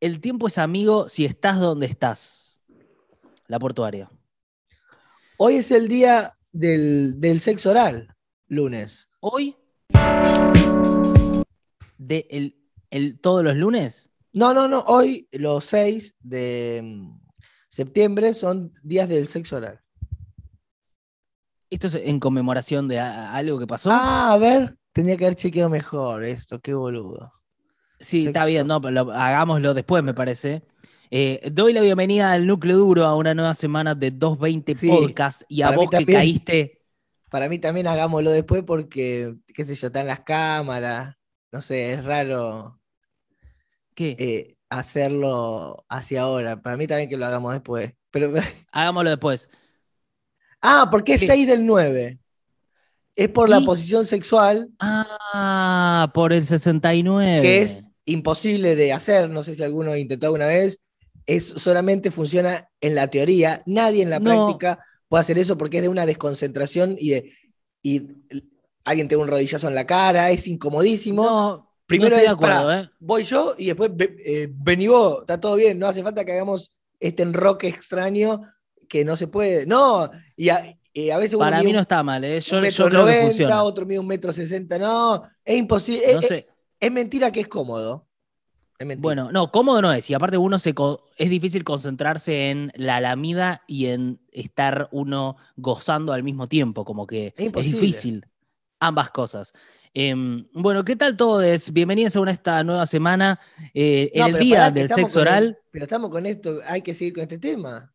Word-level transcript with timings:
El 0.00 0.20
tiempo 0.20 0.46
es 0.46 0.58
amigo 0.58 1.08
si 1.08 1.24
estás 1.24 1.58
donde 1.58 1.86
estás. 1.86 2.60
La 3.46 3.58
portuaria. 3.58 4.10
Hoy 5.38 5.56
es 5.56 5.70
el 5.70 5.88
día 5.88 6.36
del, 6.52 7.20
del 7.20 7.40
sexo 7.40 7.70
oral, 7.70 8.14
lunes. 8.48 9.10
Hoy. 9.20 9.56
De 11.98 12.26
el, 12.30 12.56
el- 12.90 13.18
todos 13.20 13.42
los 13.44 13.56
lunes. 13.56 14.10
No, 14.32 14.52
no, 14.52 14.68
no, 14.68 14.80
hoy 14.86 15.28
los 15.32 15.64
6 15.64 16.14
de 16.20 16.82
mm, 16.84 17.18
septiembre 17.68 18.34
son 18.34 18.72
días 18.82 19.08
del 19.08 19.26
sexo 19.28 19.56
oral. 19.56 19.80
Esto 21.70 21.86
es 21.88 21.94
en 21.96 22.20
conmemoración 22.20 22.86
de 22.88 23.00
a- 23.00 23.34
algo 23.34 23.58
que 23.58 23.66
pasó. 23.66 23.90
Ah, 23.92 24.32
a 24.34 24.38
ver, 24.38 24.76
tendría 24.92 25.16
que 25.16 25.24
haber 25.24 25.36
chequeado 25.36 25.70
mejor 25.70 26.24
esto, 26.24 26.60
qué 26.60 26.74
boludo. 26.74 27.32
Sí, 28.00 28.26
está 28.26 28.44
bien, 28.44 28.66
no, 28.66 28.80
pero 28.80 29.04
lo- 29.04 29.12
hagámoslo 29.12 29.74
después, 29.74 30.02
me 30.02 30.14
parece. 30.14 30.62
Eh, 31.10 31.50
doy 31.52 31.72
la 31.72 31.80
bienvenida 31.80 32.32
al 32.32 32.46
núcleo 32.46 32.76
duro 32.78 33.04
a 33.04 33.14
una 33.16 33.34
nueva 33.34 33.54
semana 33.54 33.94
de 33.94 34.10
220 34.10 34.74
Sí, 34.74 34.88
Podcast 34.88 35.42
y 35.48 35.62
a 35.62 35.70
vos 35.70 35.88
que 35.88 35.98
también. 35.98 36.18
caíste. 36.18 36.82
Para 37.30 37.48
mí 37.48 37.58
también 37.58 37.86
hagámoslo 37.86 38.30
después 38.30 38.62
porque, 38.64 39.34
qué 39.54 39.64
sé 39.64 39.74
yo, 39.74 39.86
están 39.88 40.06
las 40.06 40.20
cámaras, 40.20 41.16
no 41.52 41.60
sé, 41.62 41.92
es 41.94 42.04
raro 42.04 42.80
¿Qué? 43.94 44.16
eh, 44.18 44.56
hacerlo 44.68 45.84
hacia 45.88 46.22
ahora. 46.22 46.60
Para 46.60 46.76
mí 46.76 46.86
también 46.86 47.08
que 47.08 47.16
lo 47.16 47.26
hagamos 47.26 47.52
después. 47.52 47.92
Pero, 48.10 48.32
Hagámoslo 48.72 49.10
después. 49.10 49.48
ah, 50.62 50.88
porque 50.90 51.14
es 51.14 51.20
¿Qué? 51.22 51.26
6 51.28 51.46
del 51.46 51.66
9. 51.66 52.18
Es 53.14 53.28
por 53.30 53.48
la 53.48 53.60
posición 53.62 54.04
sexual 54.04 54.68
Ah, 54.78 56.10
por 56.12 56.32
el 56.34 56.44
69. 56.44 57.40
que 57.42 57.62
es 57.62 57.85
imposible 58.06 58.74
de 58.76 58.92
hacer, 58.92 59.28
no 59.28 59.42
sé 59.42 59.54
si 59.54 59.62
alguno 59.62 59.94
intentó 59.96 60.26
alguna 60.26 60.46
vez, 60.46 60.80
es 61.26 61.44
solamente 61.46 62.10
funciona 62.10 62.68
en 62.80 62.94
la 62.94 63.08
teoría, 63.08 63.62
nadie 63.66 64.02
en 64.02 64.10
la 64.10 64.20
No. 64.20 64.24
práctica 64.24 64.78
puede 65.08 65.20
hacer 65.20 65.38
eso 65.38 65.58
porque 65.58 65.78
es 65.78 65.82
de 65.82 65.88
una 65.88 66.06
desconcentración 66.06 66.96
y, 66.98 67.10
de, 67.10 67.32
y 67.82 68.02
alguien 68.84 69.08
te 69.08 69.16
da 69.16 69.22
un 69.22 69.28
rodillazo 69.28 69.68
en 69.68 69.74
la 69.74 69.86
cara, 69.86 70.30
es 70.30 70.46
incomodísimo. 70.46 71.24
No, 71.24 71.72
Primero 71.86 72.16
no 72.16 72.22
es, 72.22 72.28
acuerdo, 72.28 72.72
¿eh? 72.72 72.90
Voy 72.98 73.22
yo 73.24 73.54
y 73.58 73.66
después 73.66 73.90
eh, 73.98 74.48
vení 74.52 74.88
vos, 74.88 75.20
está 75.20 75.40
todo 75.40 75.54
bien, 75.56 75.78
no 75.78 75.86
hace 75.86 76.02
falta 76.02 76.24
que 76.24 76.32
hagamos 76.32 76.72
este 76.98 77.22
enroque 77.22 77.68
extraño 77.68 78.42
que 78.88 79.04
no 79.04 79.16
se 79.16 79.26
puede. 79.28 79.66
No, 79.66 80.10
y 80.36 80.48
a, 80.48 80.76
y 80.92 81.10
a 81.10 81.16
veces 81.18 81.34
uno 81.34 81.40
Para 81.44 81.58
mide 81.58 81.68
mí 81.68 81.72
no 81.74 81.80
está 81.80 82.02
mal, 82.02 82.24
¿eh? 82.24 82.40
Yo, 82.40 82.56
un 82.58 82.62
yo 82.64 82.66
metro 82.66 82.88
creo 82.88 83.00
que 83.04 83.10
90, 83.12 83.26
funciona. 83.26 83.62
otro 83.64 83.86
mide 83.86 83.98
un 83.98 84.06
metro 84.06 84.32
sesenta, 84.32 84.78
no, 84.78 85.22
es 85.44 85.56
imposible. 85.58 86.12
No 86.12 86.18
es, 86.20 86.26
sé. 86.26 86.46
Es 86.80 86.92
mentira 86.92 87.30
que 87.32 87.40
es 87.40 87.48
cómodo. 87.48 88.06
Es 88.78 88.86
mentira. 88.86 89.02
Bueno, 89.02 89.32
no, 89.32 89.50
cómodo 89.50 89.80
no 89.80 89.92
es. 89.92 90.08
Y 90.10 90.14
aparte 90.14 90.36
uno 90.36 90.58
se 90.58 90.74
es 91.16 91.30
difícil 91.30 91.64
concentrarse 91.64 92.50
en 92.50 92.72
la 92.74 93.00
lamida 93.00 93.62
y 93.66 93.86
en 93.86 94.20
estar 94.30 94.88
uno 94.92 95.36
gozando 95.56 96.12
al 96.12 96.22
mismo 96.22 96.46
tiempo, 96.46 96.84
como 96.84 97.06
que 97.06 97.34
es, 97.36 97.52
difícil. 97.52 98.26
Ambas 98.78 99.08
cosas. 99.10 99.54
Em, 99.94 100.46
bueno, 100.52 100.84
¿qué 100.84 100.94
tal 100.94 101.16
todos? 101.16 101.72
Bienvenidos 101.72 102.14
a 102.16 102.30
esta 102.30 102.62
nueva 102.62 102.84
semana. 102.84 103.40
eh, 103.72 104.12
No, 104.14 104.26
el 104.26 104.38
día 104.38 104.70
del 104.70 104.90
sexo 104.90 105.20
el- 105.20 105.28
oral, 105.28 105.58
pero 105.70 105.84
estamos 105.86 106.10
con 106.10 106.26
esto, 106.26 106.58
hay 106.66 106.82
que 106.82 106.92
seguir 106.92 107.14
con 107.14 107.22
este 107.22 107.38
tema. 107.38 107.92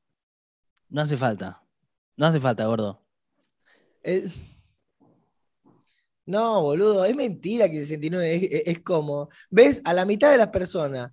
no 0.90 1.02
hace 1.02 1.16
falta. 1.16 1.62
No 2.18 2.26
hace 2.26 2.40
falta, 2.40 2.66
gordo. 2.66 3.02
El- 4.04 4.32
No, 6.26 6.62
boludo, 6.62 7.04
es 7.06 7.16
mentira 7.16 7.70
que 7.70 7.78
el 7.80 7.84
69 7.84 8.36
es, 8.36 8.44
es- 8.44 8.68
es 8.78 8.82
cómodo. 8.84 9.30
¿Ves? 9.50 9.82
A 9.84 9.94
la 9.94 10.06
mitad 10.06 10.32
de 10.32 10.38
las 10.38 10.50
personas 10.50 11.12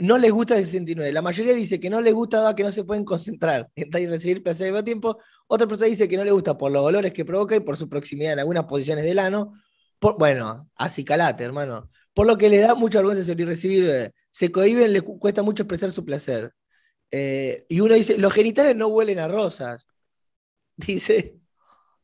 no 0.00 0.18
les 0.18 0.30
gusta 0.32 0.56
el 0.58 0.64
69. 0.64 1.12
La 1.12 1.22
mayoría 1.22 1.54
dice 1.54 1.80
que 1.80 1.88
no 1.88 2.00
les 2.02 2.14
gusta 2.14 2.54
que 2.54 2.62
no 2.62 2.72
se 2.72 2.84
pueden 2.84 3.04
concentrar 3.04 3.70
en 3.76 3.90
recibir 4.10 4.42
placer 4.42 4.66
al 4.66 4.72
mismo 4.72 4.84
tiempo. 4.84 5.18
Otra 5.46 5.66
persona 5.66 5.88
dice 5.88 6.08
que 6.08 6.16
no 6.16 6.24
le 6.24 6.30
gusta 6.32 6.56
por 6.58 6.70
los 6.72 6.82
olores 6.84 7.12
que 7.12 7.24
provoca 7.24 7.56
y 7.56 7.60
por 7.60 7.76
su 7.76 7.88
proximidad 7.88 8.34
en 8.34 8.40
algunas 8.40 8.64
posiciones 8.64 9.04
del 9.04 9.18
ano. 9.18 9.54
Por, 9.98 10.18
bueno, 10.18 10.68
acicalate, 10.76 11.44
hermano. 11.44 11.88
Por 12.12 12.26
lo 12.26 12.36
que 12.36 12.48
le 12.50 12.58
da 12.58 12.74
mucha 12.74 12.98
vergüenza 12.98 13.20
recibir, 13.22 13.46
recibir 13.48 14.12
se 14.30 14.52
cohiben, 14.52 14.92
le 14.92 15.00
cu- 15.02 15.18
cuesta 15.18 15.42
mucho 15.42 15.62
expresar 15.62 15.90
su 15.90 16.04
placer. 16.04 16.52
Eh, 17.10 17.64
y 17.68 17.80
uno 17.80 17.94
dice, 17.94 18.18
los 18.18 18.32
genitales 18.32 18.76
no 18.76 18.88
huelen 18.88 19.18
a 19.18 19.28
rosas. 19.28 19.86
Dice, 20.76 21.38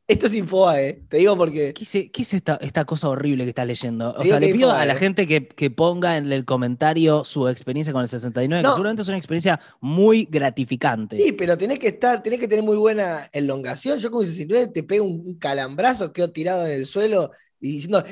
esto 0.09 0.25
es 0.27 0.35
Infobae, 0.35 1.03
te 1.09 1.19
digo 1.19 1.37
porque... 1.37 1.75
¿Qué 1.75 1.83
es, 1.85 1.91
qué 2.11 2.23
es 2.23 2.33
esta, 2.35 2.57
esta 2.63 2.87
cosa 2.87 3.11
horrible 3.11 3.45
que 3.45 3.51
estás 3.51 3.67
leyendo? 3.67 4.15
O 4.17 4.25
sea, 4.25 4.41
le 4.41 4.47
pido 4.47 4.69
Infobae, 4.69 4.83
a 4.83 4.87
la 4.87 4.95
¿eh? 4.95 4.97
gente 4.97 5.27
que, 5.27 5.47
que 5.47 5.71
ponga 5.71 6.17
en 6.17 6.33
el 6.33 6.47
comentario 6.47 7.25
su 7.25 7.47
experiencia 7.47 7.93
con 7.93 8.01
el 8.01 8.09
69, 8.09 8.63
No. 8.63 8.71
que 8.71 8.73
seguramente 8.75 9.03
es 9.03 9.09
una 9.09 9.19
experiencia 9.19 9.61
muy 9.81 10.25
gratificante. 10.31 11.17
Sí, 11.19 11.33
pero 11.33 11.59
tenés 11.59 11.79
que 11.79 11.89
estar, 11.89 12.23
tenés 12.23 12.41
que 12.41 12.49
tener 12.49 12.65
muy 12.65 12.79
buena 12.79 13.29
elongación. 13.33 13.99
Yo 13.99 14.11
como 14.11 14.25
69 14.25 14.69
te 14.73 14.83
pego 14.83 15.05
un, 15.05 15.39
calambrazo, 15.39 16.11
quedo 16.13 16.31
tirado 16.33 16.67
en 16.67 16.73
el 16.73 16.87
suelo 16.87 17.31
y 17.61 17.73
diciendo, 17.73 18.03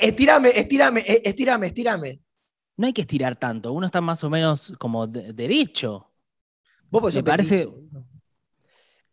estirame, 0.00 0.50
estirame, 0.54 1.00
eh, 1.00 1.22
estirame, 1.24 1.66
estirame. 1.66 2.20
No 2.76 2.86
hay 2.86 2.92
que 2.92 3.00
estirar 3.02 3.36
tanto, 3.36 3.72
uno 3.72 3.86
está 3.86 4.00
más 4.00 4.22
o 4.22 4.30
menos 4.30 4.74
como 4.78 5.08
de- 5.08 5.32
derecho. 5.32 6.08
Vos 6.88 7.00
porque 7.02 7.16
Me 7.16 7.24
parece-. 7.24 7.68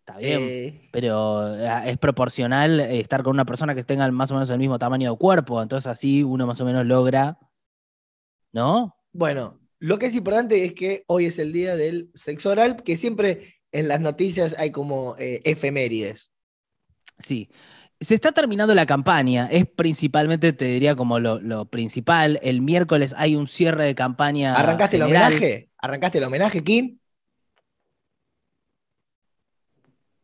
Está 0.10 0.20
bien, 0.20 0.42
Eh, 0.42 0.90
pero 0.92 1.56
eh, 1.56 1.92
es 1.92 1.98
proporcional 1.98 2.80
eh, 2.80 3.00
estar 3.00 3.24
con 3.24 3.36
una 3.36 3.46
persona 3.46 3.76
que 3.76 3.84
tenga 3.84 4.10
más 4.12 4.32
o 4.32 4.34
menos 4.34 4.50
el 4.50 4.60
mismo 4.60 4.80
tamaño 4.80 5.12
de 5.12 5.18
cuerpo, 5.18 5.62
entonces 5.62 5.88
así 5.88 6.24
uno 6.24 6.48
más 6.48 6.60
o 6.62 6.66
menos 6.66 6.86
logra, 6.86 7.38
¿no? 8.52 8.96
bueno, 9.12 9.60
lo 9.80 9.98
que 9.98 10.08
es 10.08 10.16
importante 10.16 10.66
es 10.66 10.74
que 10.74 11.04
hoy 11.08 11.26
es 11.26 11.40
el 11.40 11.54
día 11.54 11.76
del 11.76 12.12
sexo 12.14 12.50
oral, 12.52 12.84
que 12.84 12.98
siempre 12.98 13.56
en 13.72 13.88
las 13.88 14.02
noticias 14.02 14.56
hay 14.60 14.72
como 14.72 15.16
eh, 15.18 15.42
efemérides. 15.46 16.32
Sí. 17.18 17.50
Se 18.02 18.16
está 18.16 18.32
terminando 18.32 18.74
la 18.74 18.86
campaña, 18.86 19.48
es 19.52 19.66
principalmente, 19.66 20.54
te 20.54 20.66
diría, 20.66 20.96
como 20.96 21.20
lo, 21.20 21.40
lo 21.40 21.66
principal. 21.66 22.40
El 22.42 22.62
miércoles 22.62 23.14
hay 23.18 23.36
un 23.36 23.46
cierre 23.46 23.86
de 23.86 23.96
campaña. 23.96 24.56
¿Arrancaste 24.56 24.96
el 24.96 25.04
homenaje? 25.04 25.70
¿Arrancaste 25.78 26.18
el 26.18 26.24
homenaje, 26.24 26.64
Kim? 26.64 26.99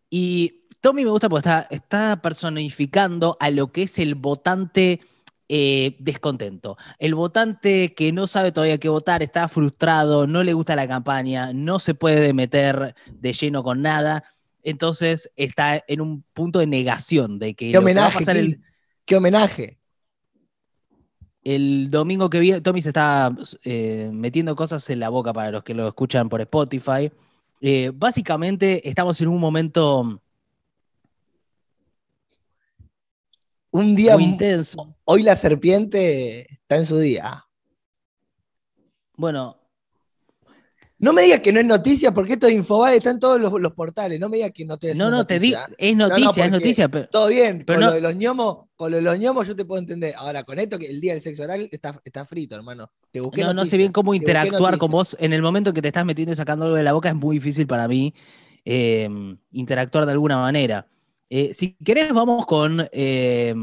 Y 0.10 0.68
Tommy 0.82 1.04
me 1.04 1.12
gusta 1.12 1.30
porque 1.30 1.50
está, 1.50 1.68
está 1.70 2.22
personificando 2.22 3.38
a 3.40 3.50
lo 3.50 3.72
que 3.72 3.84
es 3.84 4.00
el 4.00 4.16
votante 4.16 5.02
eh, 5.48 5.96
descontento. 6.00 6.78
El 7.00 7.16
votante 7.16 7.94
que 7.94 8.12
no 8.12 8.28
sabe 8.28 8.52
todavía 8.52 8.78
qué 8.78 8.90
votar, 8.90 9.24
está 9.24 9.48
frustrado, 9.48 10.28
no 10.28 10.44
le 10.44 10.54
gusta 10.54 10.76
la 10.76 10.88
campaña, 10.88 11.54
no 11.54 11.80
se 11.80 11.94
puede 11.94 12.34
meter 12.34 12.96
de 13.12 13.34
lleno 13.34 13.64
con 13.64 13.82
nada. 13.82 14.24
Entonces 14.64 15.32
está 15.36 15.84
en 15.88 16.02
un 16.02 16.24
punto 16.34 16.60
de 16.60 16.68
negación 16.68 17.38
de 17.40 17.54
que 17.54 17.68
¿Qué 17.68 17.74
lo 17.74 17.80
que 17.82 17.86
va 17.86 17.90
a 17.90 18.08
homenaje, 18.08 18.20
pasar 18.20 18.38
el? 18.38 18.62
¿Qué 19.06 19.16
homenaje? 19.16 19.80
el 21.46 21.92
domingo 21.92 22.30
que 22.30 22.40
viene, 22.40 22.60
Tommy 22.60 22.82
se 22.82 22.90
está 22.90 23.34
eh, 23.64 24.10
metiendo 24.12 24.56
cosas 24.56 24.90
en 24.90 25.00
la 25.00 25.10
boca 25.10 25.32
para 25.32 25.52
los 25.52 25.64
que 25.64 25.76
lo 25.76 25.88
escuchan 25.88 26.28
por 26.28 26.42
Spotify. 26.42 27.12
Eh, 27.68 27.92
básicamente 27.92 28.88
estamos 28.88 29.20
en 29.22 29.28
un 29.28 29.40
momento 29.40 30.22
Un 33.72 33.96
día, 33.96 34.14
muy 34.14 34.26
intenso. 34.26 34.96
hoy 35.04 35.24
la 35.24 35.36
serpiente 35.36 36.42
está 36.54 36.76
en 36.76 36.86
su 36.86 37.00
día. 37.00 37.44
Bueno, 39.18 39.58
No 40.98 41.12
me 41.12 41.24
digas 41.24 41.42
que 41.42 41.52
no 41.52 41.60
es 41.60 41.66
noticia, 41.66 42.14
porque 42.14 42.34
esto 42.34 42.48
de 42.48 42.54
Infobae 42.54 42.96
está 42.98 43.12
en 43.12 43.20
todos 43.20 43.40
los, 43.40 43.52
los 43.60 43.74
portales. 43.74 44.18
No 44.20 44.30
me 44.30 44.38
digas 44.38 44.52
que 44.54 44.64
no 44.66 44.78
te 44.78 44.96
no, 44.96 45.12
no, 45.12 45.28
te 45.28 45.40
digo, 45.40 45.58
es 45.78 45.96
noticia, 45.96 46.44
no, 46.44 46.46
es 46.46 46.52
noticia, 46.52 46.88
pero 46.90 47.10
Todo 47.10 47.28
bien, 47.28 47.64
Pero 47.66 47.80
con 47.80 47.88
lo 47.88 47.94
de 47.94 48.02
los 48.02 48.16
ñomos, 48.16 48.58
con 48.76 48.92
lo 48.92 48.98
de 48.98 49.04
los 49.04 49.20
ñomos 49.20 49.48
yo 49.48 49.56
te 49.56 49.66
puedo 49.66 49.80
entender. 49.80 50.14
Ahora, 50.18 50.44
con 50.44 50.58
esto 50.58 50.80
que 50.80 50.86
el 50.88 51.02
día 51.02 51.12
del 51.12 51.22
sexo 51.22 51.44
oral 51.44 51.68
está, 51.72 52.02
está 52.06 52.26
frito, 52.26 52.56
hermano. 52.56 52.90
Te 53.12 53.20
busqué 53.20 53.42
no, 53.42 53.54
no 53.54 53.66
sé 53.66 53.78
bien 53.78 53.92
cómo 53.92 54.14
interactuar 54.14 54.78
con 54.78 54.90
vos. 54.92 55.18
En 55.20 55.34
el 55.34 55.42
momento 55.42 55.74
que 55.74 55.82
te 55.82 55.90
estás 55.90 56.06
metiendo 56.06 56.32
y 56.32 56.36
sacando 56.36 56.66
algo 56.66 56.78
de 56.78 56.84
la 56.84 56.94
boca 56.94 57.10
es 57.10 57.16
muy 57.16 57.38
difícil 57.38 57.68
para 57.68 57.88
mí 57.88 58.14
eh, 58.64 59.10
interactuar 59.52 60.06
de 60.06 60.14
alguna 60.14 60.38
manera. 60.38 60.88
Eh, 61.30 61.54
si 61.54 61.76
querés, 61.84 62.14
vamos 62.14 62.46
con... 62.46 62.88
eh, 62.92 63.54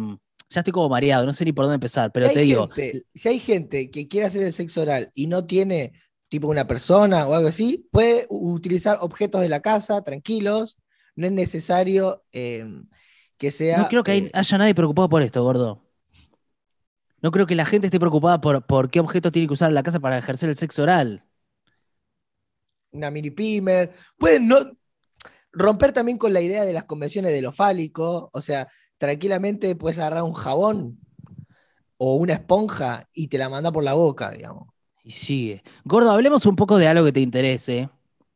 ya 0.51 0.61
estoy 0.61 0.73
como 0.73 0.91
mareado, 0.91 1.25
no 1.25 1.33
sé 1.33 1.47
ni 1.47 1.53
por 1.53 1.65
dónde 1.65 1.77
empezar, 1.77 2.13
pero 2.13 2.29
Si 2.29 2.35
te 2.35 2.41
digo, 2.41 2.69
gente- 2.69 3.07
si 3.15 3.29
hay 3.29 3.39
gente 3.39 3.91
que 3.91 4.07
quiere 4.07 4.27
hacer 4.27 4.43
el 4.43 4.53
sexo 4.53 4.83
oral 4.83 5.11
y 5.15 5.27
no 5.27 5.47
tiene 5.47 5.93
tipo 6.33 6.49
una 6.49 6.67
persona 6.67 7.29
o 7.29 7.35
algo 7.35 7.49
así, 7.49 7.87
puede 7.93 8.27
utilizar 8.31 8.97
objetos 9.03 9.43
de 9.43 9.51
la 9.51 9.61
casa, 9.61 10.03
tranquilos. 10.03 10.79
No 11.15 11.27
es 11.27 11.33
necesario 11.33 12.25
eh, 12.33 12.65
que 13.37 13.51
sea. 13.51 13.77
no 13.77 13.89
creo 13.89 14.03
que 14.03 14.17
eh, 14.17 14.31
haya 14.33 14.57
nadie 14.57 14.75
preocupado 14.75 15.11
por 15.11 15.21
esto, 15.21 15.45
gordo. 15.45 15.87
No 17.21 17.33
creo 17.33 17.47
que 17.47 17.55
la 17.55 17.67
gente 17.67 17.89
esté 17.89 18.01
preocupada 18.01 18.41
por, 18.41 18.65
por 18.65 18.91
qué 18.91 18.99
objeto 18.99 19.31
tiene 19.31 19.47
que 19.47 19.53
usar 19.53 19.69
en 19.69 19.75
la 19.75 19.83
casa 19.83 20.01
para 20.01 20.17
ejercer 20.17 20.49
el 20.49 20.57
sexo 20.57 20.85
oral. 20.85 21.23
una 22.93 23.11
mini 23.11 23.31
pimer. 23.31 23.93
Pueden 24.17 24.49
no 24.49 24.57
romper 25.53 25.93
también 25.93 26.17
con 26.17 26.33
la 26.33 26.41
idea 26.41 26.65
de 26.65 26.73
las 26.73 26.87
convenciones 26.87 27.31
de 27.31 27.43
lo 27.43 27.53
fálico. 27.53 28.31
O 28.33 28.41
sea, 28.41 28.69
tranquilamente 28.97 29.77
puedes 29.77 29.99
agarrar 29.99 30.23
un 30.23 30.33
jabón 30.33 30.99
o 31.99 32.15
una 32.15 32.33
esponja 32.33 33.07
y 33.13 33.29
te 33.29 33.37
la 33.37 33.51
manda 33.51 33.71
por 33.71 33.85
la 33.85 33.93
boca, 33.93 34.31
digamos. 34.31 34.72
Y 35.05 35.11
sigue. 35.11 35.63
Gordo, 35.85 36.11
hablemos 36.11 36.47
un 36.47 36.57
poco 36.57 36.79
de 36.79 36.89
algo 36.89 37.05
que 37.05 37.13
te 37.13 37.21
interese. 37.21 37.89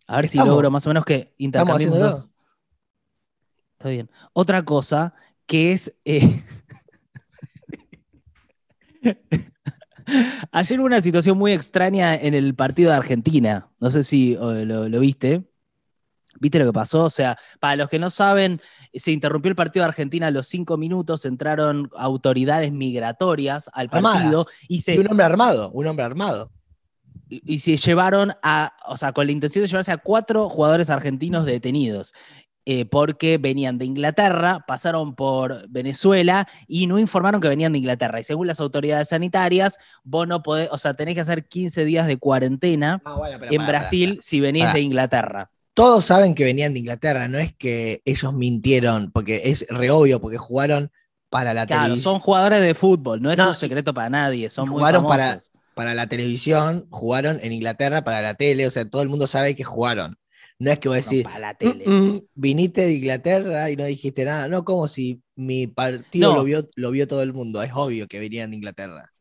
A 0.06 0.16
ver 0.16 0.28
si 0.28 0.38
logro 0.38 0.70
más 0.70 0.86
o 0.86 0.90
menos 0.90 1.04
que 1.04 1.34
intercambiemos. 1.38 2.28
Está 3.72 3.88
bien. 3.88 4.10
Otra 4.32 4.64
cosa 4.64 5.14
que 5.46 5.72
es. 5.72 5.94
eh, 6.04 6.42
Ayer 10.52 10.78
hubo 10.78 10.86
una 10.86 11.00
situación 11.00 11.36
muy 11.36 11.52
extraña 11.52 12.14
en 12.14 12.34
el 12.34 12.54
partido 12.54 12.90
de 12.90 12.96
Argentina. 12.96 13.68
No 13.80 13.90
sé 13.90 14.04
si 14.04 14.34
lo, 14.36 14.88
lo 14.88 15.00
viste. 15.00 15.44
¿Viste 16.38 16.58
lo 16.58 16.66
que 16.66 16.72
pasó? 16.72 17.04
O 17.04 17.10
sea, 17.10 17.36
para 17.60 17.76
los 17.76 17.88
que 17.88 17.98
no 17.98 18.10
saben, 18.10 18.60
se 18.94 19.10
interrumpió 19.10 19.48
el 19.48 19.56
partido 19.56 19.82
de 19.84 19.88
Argentina 19.88 20.26
a 20.26 20.30
los 20.30 20.46
cinco 20.46 20.76
minutos, 20.76 21.24
entraron 21.24 21.90
autoridades 21.96 22.72
migratorias 22.72 23.70
al 23.72 23.88
Armadas. 23.90 24.18
partido 24.18 24.46
y 24.68 24.82
se, 24.82 24.94
Y 24.94 24.98
un 24.98 25.10
hombre 25.10 25.24
armado, 25.24 25.70
un 25.70 25.86
hombre 25.86 26.04
armado. 26.04 26.52
Y, 27.28 27.54
y 27.54 27.58
se 27.58 27.76
llevaron 27.76 28.32
a, 28.42 28.76
o 28.86 28.96
sea, 28.96 29.12
con 29.12 29.26
la 29.26 29.32
intención 29.32 29.62
de 29.64 29.68
llevarse 29.68 29.92
a 29.92 29.98
cuatro 29.98 30.48
jugadores 30.48 30.90
argentinos 30.90 31.44
detenidos. 31.44 32.12
eh, 32.68 32.84
porque 32.84 33.38
venían 33.38 33.78
de 33.78 33.84
Inglaterra, 33.84 34.64
pasaron 34.66 35.14
por 35.14 35.68
Venezuela 35.68 36.48
y 36.66 36.88
no 36.88 36.98
informaron 36.98 37.40
que 37.40 37.46
venían 37.48 37.70
de 37.72 37.78
Inglaterra. 37.78 38.18
Y 38.18 38.24
según 38.24 38.48
las 38.48 38.58
autoridades 38.58 39.10
sanitarias, 39.10 39.78
vos 40.02 40.26
no 40.26 40.42
podés, 40.42 40.68
o 40.72 40.76
sea, 40.78 40.94
tenés 40.94 41.14
que 41.14 41.20
hacer 41.20 41.46
15 41.46 41.84
días 41.84 42.08
de 42.08 42.16
cuarentena 42.16 43.00
Ah, 43.04 43.14
bueno, 43.16 43.38
en 43.48 43.66
Brasil 43.68 44.18
si 44.20 44.40
venís 44.40 44.72
de 44.72 44.80
Inglaterra. 44.80 45.48
Todos 45.74 46.06
saben 46.06 46.34
que 46.34 46.42
venían 46.42 46.72
de 46.74 46.80
Inglaterra, 46.80 47.28
no 47.28 47.38
es 47.38 47.54
que 47.54 48.02
ellos 48.04 48.32
mintieron, 48.34 49.12
porque 49.12 49.42
es 49.44 49.64
re 49.68 49.90
obvio, 49.92 50.20
porque 50.20 50.38
jugaron 50.38 50.90
para 51.30 51.54
la 51.54 51.66
Claro, 51.66 51.82
televisión. 51.84 52.14
son 52.14 52.20
jugadores 52.20 52.62
de 52.62 52.74
fútbol, 52.74 53.22
no 53.22 53.30
es 53.30 53.38
No, 53.38 53.50
un 53.50 53.54
secreto 53.54 53.94
para 53.94 54.10
nadie, 54.10 54.50
son 54.50 54.66
y 54.66 54.70
muy 54.70 54.78
jugaron 54.78 55.02
famosos. 55.04 55.16
para- 55.18 55.42
para 55.76 55.92
la 55.92 56.06
televisión, 56.08 56.86
jugaron 56.90 57.38
en 57.42 57.52
Inglaterra 57.52 58.02
para 58.02 58.22
la 58.22 58.34
tele, 58.34 58.66
o 58.66 58.70
sea, 58.70 58.88
todo 58.88 59.02
el 59.02 59.10
mundo 59.10 59.26
sabe 59.26 59.54
que 59.54 59.62
jugaron. 59.62 60.16
No 60.58 60.70
es 60.70 60.78
que 60.78 60.88
vos 60.88 60.96
No, 60.96 61.02
decís, 61.10 61.22
para 61.24 61.38
la 61.38 61.52
tele. 61.54 61.84
"Mm, 61.86 61.92
mm, 62.14 62.22
viniste 62.34 62.80
de 62.80 62.94
Inglaterra 62.94 63.70
y 63.70 63.76
no 63.76 63.84
dijiste 63.84 64.24
nada. 64.24 64.48
No, 64.48 64.64
como 64.64 64.88
si 64.88 65.20
mi 65.34 65.66
partido 65.66 66.30
No. 66.30 66.36
lo, 66.38 66.44
vio, 66.44 66.66
lo 66.76 66.90
vio 66.92 67.06
todo 67.06 67.22
el 67.22 67.34
mundo. 67.34 67.62
Es 67.62 67.72
obvio 67.74 68.08
que 68.08 68.18
venían 68.18 68.50
de 68.50 68.56
Inglaterra. 68.56 69.12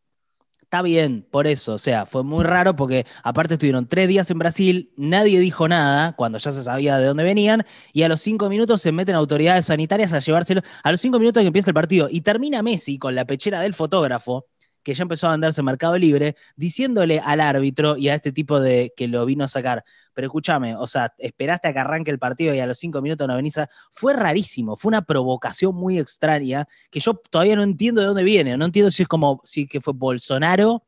Está 0.62 0.82
bien, 0.82 1.28
por 1.30 1.46
eso, 1.46 1.74
o 1.74 1.78
sea, 1.78 2.06
fue 2.06 2.24
muy 2.24 2.44
raro 2.46 2.76
porque 2.76 3.06
aparte 3.24 3.54
estuvieron 3.56 3.88
tres 3.88 4.08
días 4.08 4.32
en 4.32 4.40
Brasil, 4.40 4.92
nadie 4.98 5.40
dijo 5.40 5.68
nada 5.68 6.14
cuando 6.16 6.38
ya 6.38 6.52
se 6.52 6.64
sabía 6.64 6.98
de 6.98 7.06
dónde 7.06 7.24
venían 7.24 7.66
y 7.94 8.02
a 8.04 8.10
los 8.10 8.20
cinco 8.22 8.50
minutos 8.50 8.82
se 8.82 8.92
meten 8.92 9.16
autoridades 9.16 9.66
sanitarias 9.68 10.12
a 10.14 10.20
llevárselo, 10.20 10.62
a 10.84 10.92
los 10.92 11.00
cinco 11.02 11.20
minutos 11.20 11.42
que 11.42 11.48
empieza 11.48 11.70
el 11.70 11.76
partido 11.76 12.08
y 12.10 12.22
termina 12.22 12.64
Messi 12.64 12.98
con 12.98 13.14
la 13.14 13.26
pechera 13.26 13.62
del 13.62 13.74
fotógrafo, 13.74 14.48
que 14.86 14.94
ya 14.94 15.02
empezó 15.02 15.28
a 15.28 15.32
venderse 15.32 15.62
en 15.62 15.66
Mercado 15.66 15.98
Libre, 15.98 16.36
diciéndole 16.56 17.20
al 17.20 17.42
árbitro 17.42 17.98
y 17.98 18.10
a 18.10 18.16
este 18.16 18.32
tipo 18.32 18.62
de 18.62 18.94
que 18.96 19.08
lo 19.08 19.26
vino 19.26 19.44
a 19.44 19.48
sacar, 19.48 19.84
pero 20.14 20.28
escúchame, 20.28 20.76
o 20.76 20.86
sea, 20.86 21.12
esperaste 21.18 21.68
a 21.68 21.74
que 21.74 21.80
arranque 21.80 22.12
el 22.12 22.20
partido 22.20 22.54
y 22.54 22.60
a 22.60 22.68
los 22.68 22.78
cinco 22.78 23.02
minutos 23.02 23.28
no 23.28 23.36
venís. 23.36 23.56
Fue 23.92 24.14
rarísimo, 24.14 24.76
fue 24.78 24.90
una 24.90 25.02
provocación 25.02 25.74
muy 25.76 25.98
extraña 25.98 26.68
que 26.92 27.00
yo 27.00 27.16
todavía 27.32 27.56
no 27.56 27.64
entiendo 27.64 28.00
de 28.02 28.08
dónde 28.08 28.24
viene, 28.24 28.56
no 28.58 28.66
entiendo 28.66 28.92
si 28.92 29.02
es 29.02 29.10
como, 29.10 29.42
si 29.44 29.66
que 29.66 29.82
fue 29.82 29.94
Bolsonaro, 29.96 30.86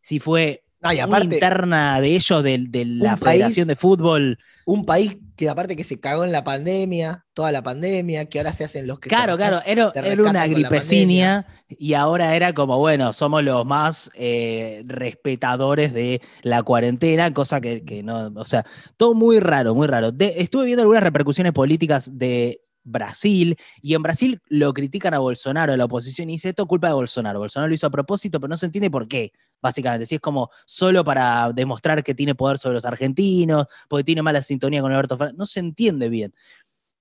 si 0.00 0.18
fue 0.18 0.64
No, 0.86 0.92
y 0.92 1.00
una 1.02 1.04
aparte, 1.04 1.34
interna 1.34 2.00
de 2.00 2.08
ellos, 2.14 2.42
de, 2.42 2.64
de 2.68 2.84
la 2.84 3.16
Federación 3.16 3.66
país- 3.66 3.66
de 3.66 3.76
Fútbol. 3.76 4.38
un 4.64 4.84
país 4.84 5.16
que 5.36 5.48
aparte 5.48 5.76
que 5.76 5.84
se 5.84 6.00
cagó 6.00 6.24
en 6.24 6.32
la 6.32 6.44
pandemia, 6.44 7.24
toda 7.34 7.52
la 7.52 7.62
pandemia, 7.62 8.28
que 8.28 8.38
ahora 8.38 8.52
se 8.52 8.64
hacen 8.64 8.86
los 8.86 8.98
que 9.00 9.10
se 9.10 9.16
Claro, 9.16 9.36
rescatan. 9.36 9.60
claro, 9.60 9.62
era, 9.66 9.90
se 9.90 9.98
era 10.00 10.24
una 10.24 10.46
gripecinia 10.48 11.46
y 11.68 11.94
ahora 11.94 12.34
era 12.34 12.52
como, 12.54 12.78
bueno, 12.78 13.12
somos 13.12 13.42
los 13.44 13.64
más 13.64 14.10
eh, 14.14 14.82
respetadores 14.86 15.92
de 15.94 16.20
la 16.42 16.62
cuarentena, 16.64 17.32
cosa 17.32 17.60
que, 17.60 17.84
que 17.84 18.02
no, 18.02 18.32
o 18.34 18.44
sea, 18.44 18.64
todo 18.96 19.14
muy 19.14 19.38
raro, 19.38 19.74
muy 19.76 19.86
raro. 19.86 20.10
De- 20.10 20.34
estuve 20.38 20.64
viendo 20.66 20.82
algunas 20.82 21.04
repercusiones 21.04 21.52
políticas 21.52 22.18
de 22.18 22.62
Brasil 22.86 23.56
y 23.82 23.94
en 23.94 24.02
Brasil 24.02 24.40
lo 24.48 24.72
critican 24.72 25.12
a 25.12 25.18
Bolsonaro, 25.18 25.76
la 25.76 25.84
oposición, 25.84 26.30
y 26.30 26.34
dice, 26.34 26.48
esto 26.50 26.62
es 26.62 26.68
culpa 26.68 26.86
de 26.88 26.94
Bolsonaro. 26.94 27.40
Bolsonaro 27.40 27.68
lo 27.68 27.74
hizo 27.74 27.86
a 27.86 27.90
propósito, 27.90 28.40
pero 28.40 28.48
no 28.48 28.56
se 28.56 28.66
entiende 28.66 28.90
por 28.90 29.08
qué, 29.08 29.32
básicamente. 29.60 30.06
Si 30.06 30.14
es 30.14 30.20
como 30.20 30.50
solo 30.64 31.04
para 31.04 31.52
demostrar 31.52 32.02
que 32.02 32.14
tiene 32.14 32.34
poder 32.34 32.58
sobre 32.58 32.74
los 32.74 32.84
argentinos, 32.84 33.66
porque 33.88 34.04
tiene 34.04 34.22
mala 34.22 34.40
sintonía 34.40 34.80
con 34.80 34.92
Alberto 34.92 35.18
Fernández, 35.18 35.38
no 35.38 35.46
se 35.46 35.60
entiende 35.60 36.08
bien. 36.08 36.32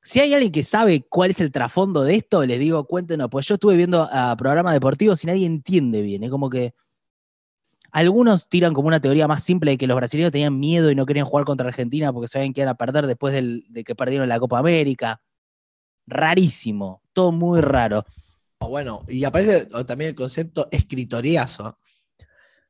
Si 0.02 0.20
hay 0.20 0.34
alguien 0.34 0.52
que 0.52 0.64
sabe 0.64 1.06
cuál 1.08 1.32
es 1.32 1.42
el 1.42 1.52
trasfondo 1.52 2.04
de 2.04 2.16
esto, 2.16 2.46
les 2.46 2.60
digo, 2.60 2.86
cuéntenos, 2.86 3.28
pues 3.30 3.48
yo 3.48 3.56
estuve 3.56 3.76
viendo 3.76 4.08
a 4.12 4.36
programas 4.38 4.74
deportivos 4.74 5.24
y 5.24 5.28
nadie 5.28 5.46
entiende 5.46 6.02
bien. 6.02 6.24
Es 6.24 6.30
como 6.30 6.50
que 6.50 6.74
algunos 7.92 8.50
tiran 8.50 8.74
como 8.74 8.90
una 8.90 9.00
teoría 9.00 9.28
más 9.28 9.42
simple 9.44 9.72
de 9.72 9.78
que 9.78 9.88
los 9.88 9.96
brasileños 9.96 10.32
tenían 10.32 10.60
miedo 10.60 10.92
y 10.92 10.96
no 10.96 11.06
querían 11.06 11.26
jugar 11.26 11.46
contra 11.46 11.68
Argentina 11.68 12.12
porque 12.12 12.28
sabían 12.28 12.52
que 12.52 12.62
iban 12.62 12.70
a 12.70 12.76
perder 12.76 13.08
después 13.08 13.34
de 13.34 13.84
que 13.84 13.96
perdieron 13.96 14.28
la 14.28 14.40
Copa 14.40 14.60
América. 14.60 15.22
Rarísimo, 16.07 17.02
todo 17.13 17.31
muy 17.31 17.62
raro. 17.62 18.06
Bueno, 18.60 19.04
y 19.07 19.24
aparece 19.24 19.66
también 19.86 20.10
el 20.10 20.16
concepto 20.16 20.68
escritoriazo, 20.72 21.78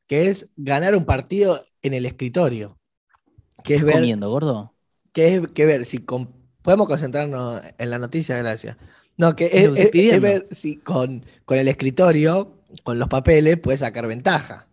que 0.07 0.29
es 0.29 0.49
ganar 0.55 0.95
un 0.95 1.05
partido 1.05 1.63
en 1.81 1.93
el 1.93 2.05
escritorio. 2.05 2.77
Que 3.63 3.75
es 3.75 3.83
ver, 3.83 3.95
Comiendo, 3.95 4.29
gordo. 4.29 4.73
que 5.13 5.35
es 5.35 5.51
que 5.51 5.65
ver 5.65 5.85
si 5.85 5.99
con- 5.99 6.33
podemos 6.61 6.87
concentrarnos 6.87 7.61
en 7.77 7.89
la 7.89 7.97
noticia, 7.97 8.37
gracias. 8.37 8.77
No, 9.17 9.35
que 9.35 9.45
Es 9.45 9.91
es, 9.93 10.21
ver 10.21 10.47
si 10.51 10.77
con, 10.77 11.25
con 11.45 11.57
el 11.57 11.67
escritorio, 11.67 12.61
con 12.83 12.99
los 12.99 13.07
papeles, 13.07 13.57
puedes 13.57 13.79
sacar 13.79 14.07
ventaja. 14.07 14.67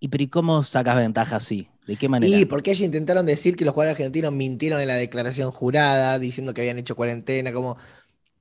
¿Y 0.00 0.08
pero 0.08 0.24
¿y 0.24 0.28
cómo 0.28 0.62
sacas 0.64 0.96
ventaja 0.96 1.36
así? 1.36 1.68
¿De 1.86 1.96
qué 1.96 2.08
manera? 2.08 2.36
Y 2.36 2.44
porque 2.44 2.72
ellos 2.72 2.84
intentaron 2.84 3.26
decir 3.26 3.56
que 3.56 3.64
los 3.64 3.74
jugadores 3.74 3.98
argentinos 3.98 4.32
mintieron 4.32 4.80
en 4.80 4.88
la 4.88 4.94
declaración 4.94 5.50
jurada, 5.50 6.18
diciendo 6.18 6.52
que 6.52 6.62
habían 6.62 6.78
hecho 6.78 6.96
cuarentena, 6.96 7.52
como 7.52 7.76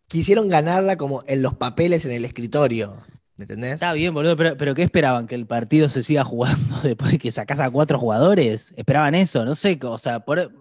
quisieron 0.08 0.48
ganarla 0.48 0.98
como 0.98 1.24
en 1.28 1.42
los 1.42 1.54
papeles 1.56 2.06
en 2.06 2.12
el 2.12 2.26
escritorio. 2.26 2.98
¿Me 3.38 3.44
entendés? 3.44 3.74
Está 3.74 3.94
bien, 3.94 4.14
boludo, 4.14 4.36
pero, 4.36 4.56
pero 4.56 4.74
¿qué 4.74 4.84
esperaban? 4.84 5.28
¿Que 5.28 5.36
el 5.36 5.46
partido 5.46 5.90
se 5.90 6.04
siga 6.04 6.24
jugando 6.24 6.76
después 6.84 7.12
de 7.12 7.18
que 7.18 7.32
sacás 7.32 7.60
a 7.60 7.70
cuatro 7.70 8.00
jugadores? 8.00 8.74
¿Esperaban 8.78 9.14
eso? 9.14 9.44
No 9.46 9.56
sé, 9.56 9.78
o 9.84 9.98
sea, 9.98 10.22
por, 10.22 10.52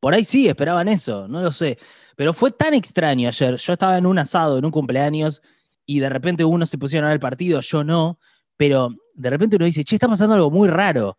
por 0.00 0.14
ahí 0.14 0.24
sí 0.24 0.48
esperaban 0.48 0.88
eso, 0.88 1.28
no 1.28 1.42
lo 1.42 1.52
sé. 1.52 1.78
Pero 2.16 2.32
fue 2.32 2.50
tan 2.50 2.74
extraño 2.74 3.28
ayer. 3.28 3.56
Yo 3.56 3.72
estaba 3.72 3.98
en 3.98 4.06
un 4.06 4.18
asado, 4.18 4.58
en 4.58 4.64
un 4.64 4.70
cumpleaños, 4.70 5.42
y 5.84 6.00
de 6.00 6.08
repente 6.08 6.44
uno 6.44 6.64
se 6.66 6.78
pusieron 6.78 7.06
a 7.06 7.08
ver 7.08 7.16
el 7.16 7.20
partido, 7.20 7.60
yo 7.60 7.84
no, 7.84 8.18
pero 8.56 8.90
de 9.14 9.30
repente 9.30 9.56
uno 9.56 9.64
dice, 9.64 9.84
che, 9.84 9.96
está 9.96 10.08
pasando 10.08 10.34
algo 10.34 10.50
muy 10.50 10.68
raro. 10.68 11.18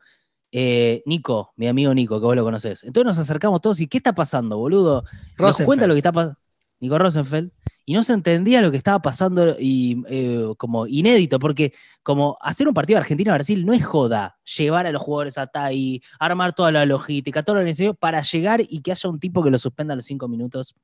Eh, 0.56 1.02
Nico, 1.08 1.52
mi 1.56 1.68
amigo 1.68 1.92
Nico, 1.96 2.20
que 2.20 2.26
vos 2.28 2.36
lo 2.36 2.44
conocés. 2.44 2.84
Entonces 2.84 3.08
nos 3.08 3.18
acercamos 3.18 3.60
todos 3.60 3.80
y 3.80 3.88
¿qué 3.88 3.98
está 3.98 4.14
pasando, 4.14 4.58
boludo? 4.60 5.04
Nos 5.40 5.58
cuenta 5.58 5.88
lo 5.88 5.96
que 5.96 6.00
está 6.00 6.12
pasando. 6.12 6.38
Nico 6.80 6.98
Rosenfeld. 7.00 7.52
Y 7.86 7.94
no 7.94 8.04
se 8.04 8.14
entendía 8.14 8.62
lo 8.62 8.70
que 8.70 8.78
estaba 8.78 9.02
pasando 9.02 9.56
y 9.60 10.04
eh, 10.08 10.46
como 10.58 10.86
inédito, 10.86 11.40
porque 11.40 11.74
como 12.04 12.38
hacer 12.40 12.68
un 12.68 12.74
partido 12.74 12.98
de 12.98 13.02
Argentina-Brasil 13.02 13.66
no 13.66 13.74
es 13.74 13.84
joda. 13.86 14.38
Llevar 14.58 14.86
a 14.86 14.92
los 14.92 15.02
jugadores 15.02 15.38
hasta 15.40 15.64
ahí, 15.66 16.02
armar 16.20 16.54
toda 16.54 16.72
la 16.72 16.86
logística, 16.86 17.42
todo 17.42 17.56
lo 17.58 17.64
necesario 17.64 17.94
para 17.96 18.22
llegar 18.22 18.62
y 18.62 18.82
que 18.82 18.92
haya 18.92 19.10
un 19.10 19.20
tipo 19.20 19.44
que 19.44 19.50
lo 19.50 19.58
suspenda 19.58 19.94
a 19.94 19.96
los 19.96 20.06
cinco 20.06 20.28
minutos. 20.28 20.76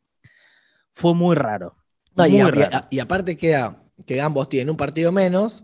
Fue 0.96 1.13
muy 1.13 1.36
raro. 1.36 1.75
No, 2.15 2.25
y, 2.25 2.32
muy 2.32 2.41
a- 2.41 2.48
y 2.48 2.51
raro. 2.51 2.77
a- 2.77 2.88
y 2.89 3.00
aparte 3.00 3.36
queda 3.36 3.84
que 4.05 4.20
ambos 4.22 4.50
tienen 4.50 4.70
un 4.72 4.77
partido 4.77 5.12
menos, 5.12 5.63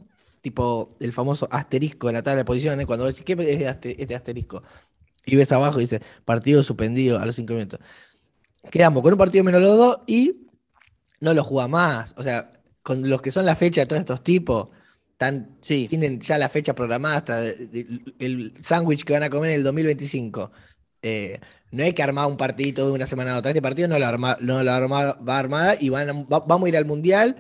tipo 0.51 0.95
el 0.99 1.11
famoso 1.11 1.47
asterisco 1.51 2.07
en 2.07 2.13
la 2.13 2.21
tabla 2.23 2.37
de 2.39 2.45
posiciones, 2.45 2.85
cuando 2.85 3.05
decís, 3.05 3.23
¿qué 3.23 3.33
es 3.33 3.61
este, 3.97 4.15
asterisco? 4.15 4.61
Y 5.25 5.35
ves 5.35 5.51
abajo 5.51 5.79
y 5.79 5.83
dice, 5.85 6.01
partido 6.23 6.61
suspendido 6.61 7.17
a 7.19 7.25
los 7.25 7.35
cinco 7.35 7.53
minutos. 7.53 7.79
Quedamos 8.69 9.01
con 9.01 9.11
un 9.13 9.17
partido 9.17 9.43
menos 9.43 9.61
los 9.61 9.75
dos 9.77 9.99
y 10.05 10.47
no 11.19 11.33
lo 11.33 11.43
juega 11.43 11.67
más. 11.67 12.13
O 12.17 12.21
sea, 12.23 12.53
con 12.83 13.09
los 13.09 13.21
que 13.23 13.31
son 13.31 13.43
la 13.45 13.55
fecha 13.55 13.81
de 13.81 13.87
todos 13.87 13.99
estos 14.01 14.23
tipos, 14.23 14.69
tan, 15.17 15.57
Sí. 15.61 15.87
tienen 15.89 16.19
ya 16.19 16.37
la 16.37 16.47
fecha 16.49 16.75
programada 16.75 17.17
hasta 17.17 17.43
el 17.43 18.53
sándwich 18.61 19.03
que 19.03 19.13
van 19.13 19.23
a 19.23 19.29
comer 19.31 19.49
en 19.51 19.55
el 19.57 19.63
2025. 19.63 20.51
Eh, 21.01 21.39
no 21.71 21.83
hay 21.83 21.93
que 21.93 22.03
armar 22.03 22.27
un 22.27 22.37
partidito 22.37 22.85
de 22.85 22.91
una 22.93 23.07
semana 23.07 23.33
a 23.33 23.39
otra. 23.39 23.49
Este 23.51 23.61
partido 23.63 23.87
no 23.87 23.97
lo, 23.97 24.05
arma, 24.05 24.37
no 24.41 24.61
lo 24.63 24.71
arma- 24.71 25.17
va 25.27 25.35
a 25.37 25.39
armar 25.39 25.77
y 25.81 25.89
van 25.89 26.09
a- 26.09 26.13
va- 26.23 26.39
vamos 26.47 26.65
a 26.67 26.69
ir 26.69 26.77
al 26.77 26.85
Mundial 26.85 27.35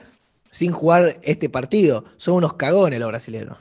sin 0.55 0.71
jugar 0.71 1.15
este 1.21 1.49
partido. 1.49 2.05
Son 2.15 2.35
unos 2.35 2.53
cagones 2.53 2.97
los 2.97 3.09
brasileños. 3.09 3.57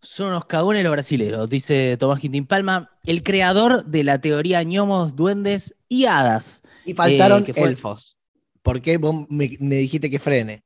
Son 0.00 0.28
unos 0.28 0.44
cagones 0.44 0.84
los 0.84 0.92
brasileros, 0.92 1.48
dice 1.50 1.96
Tomás 1.98 2.20
Quintín 2.20 2.46
Palma, 2.46 2.90
el 3.04 3.24
creador 3.24 3.84
de 3.84 4.04
la 4.04 4.20
teoría 4.20 4.62
ñomos, 4.62 5.16
duendes 5.16 5.74
y 5.88 6.06
hadas. 6.06 6.62
Y 6.84 6.94
faltaron 6.94 7.44
Eh, 7.48 7.52
elfos. 7.56 8.16
¿Por 8.62 8.80
qué 8.80 8.96
vos 8.96 9.26
me, 9.28 9.56
me 9.58 9.76
dijiste 9.76 10.08
que 10.08 10.20
frene? 10.20 10.62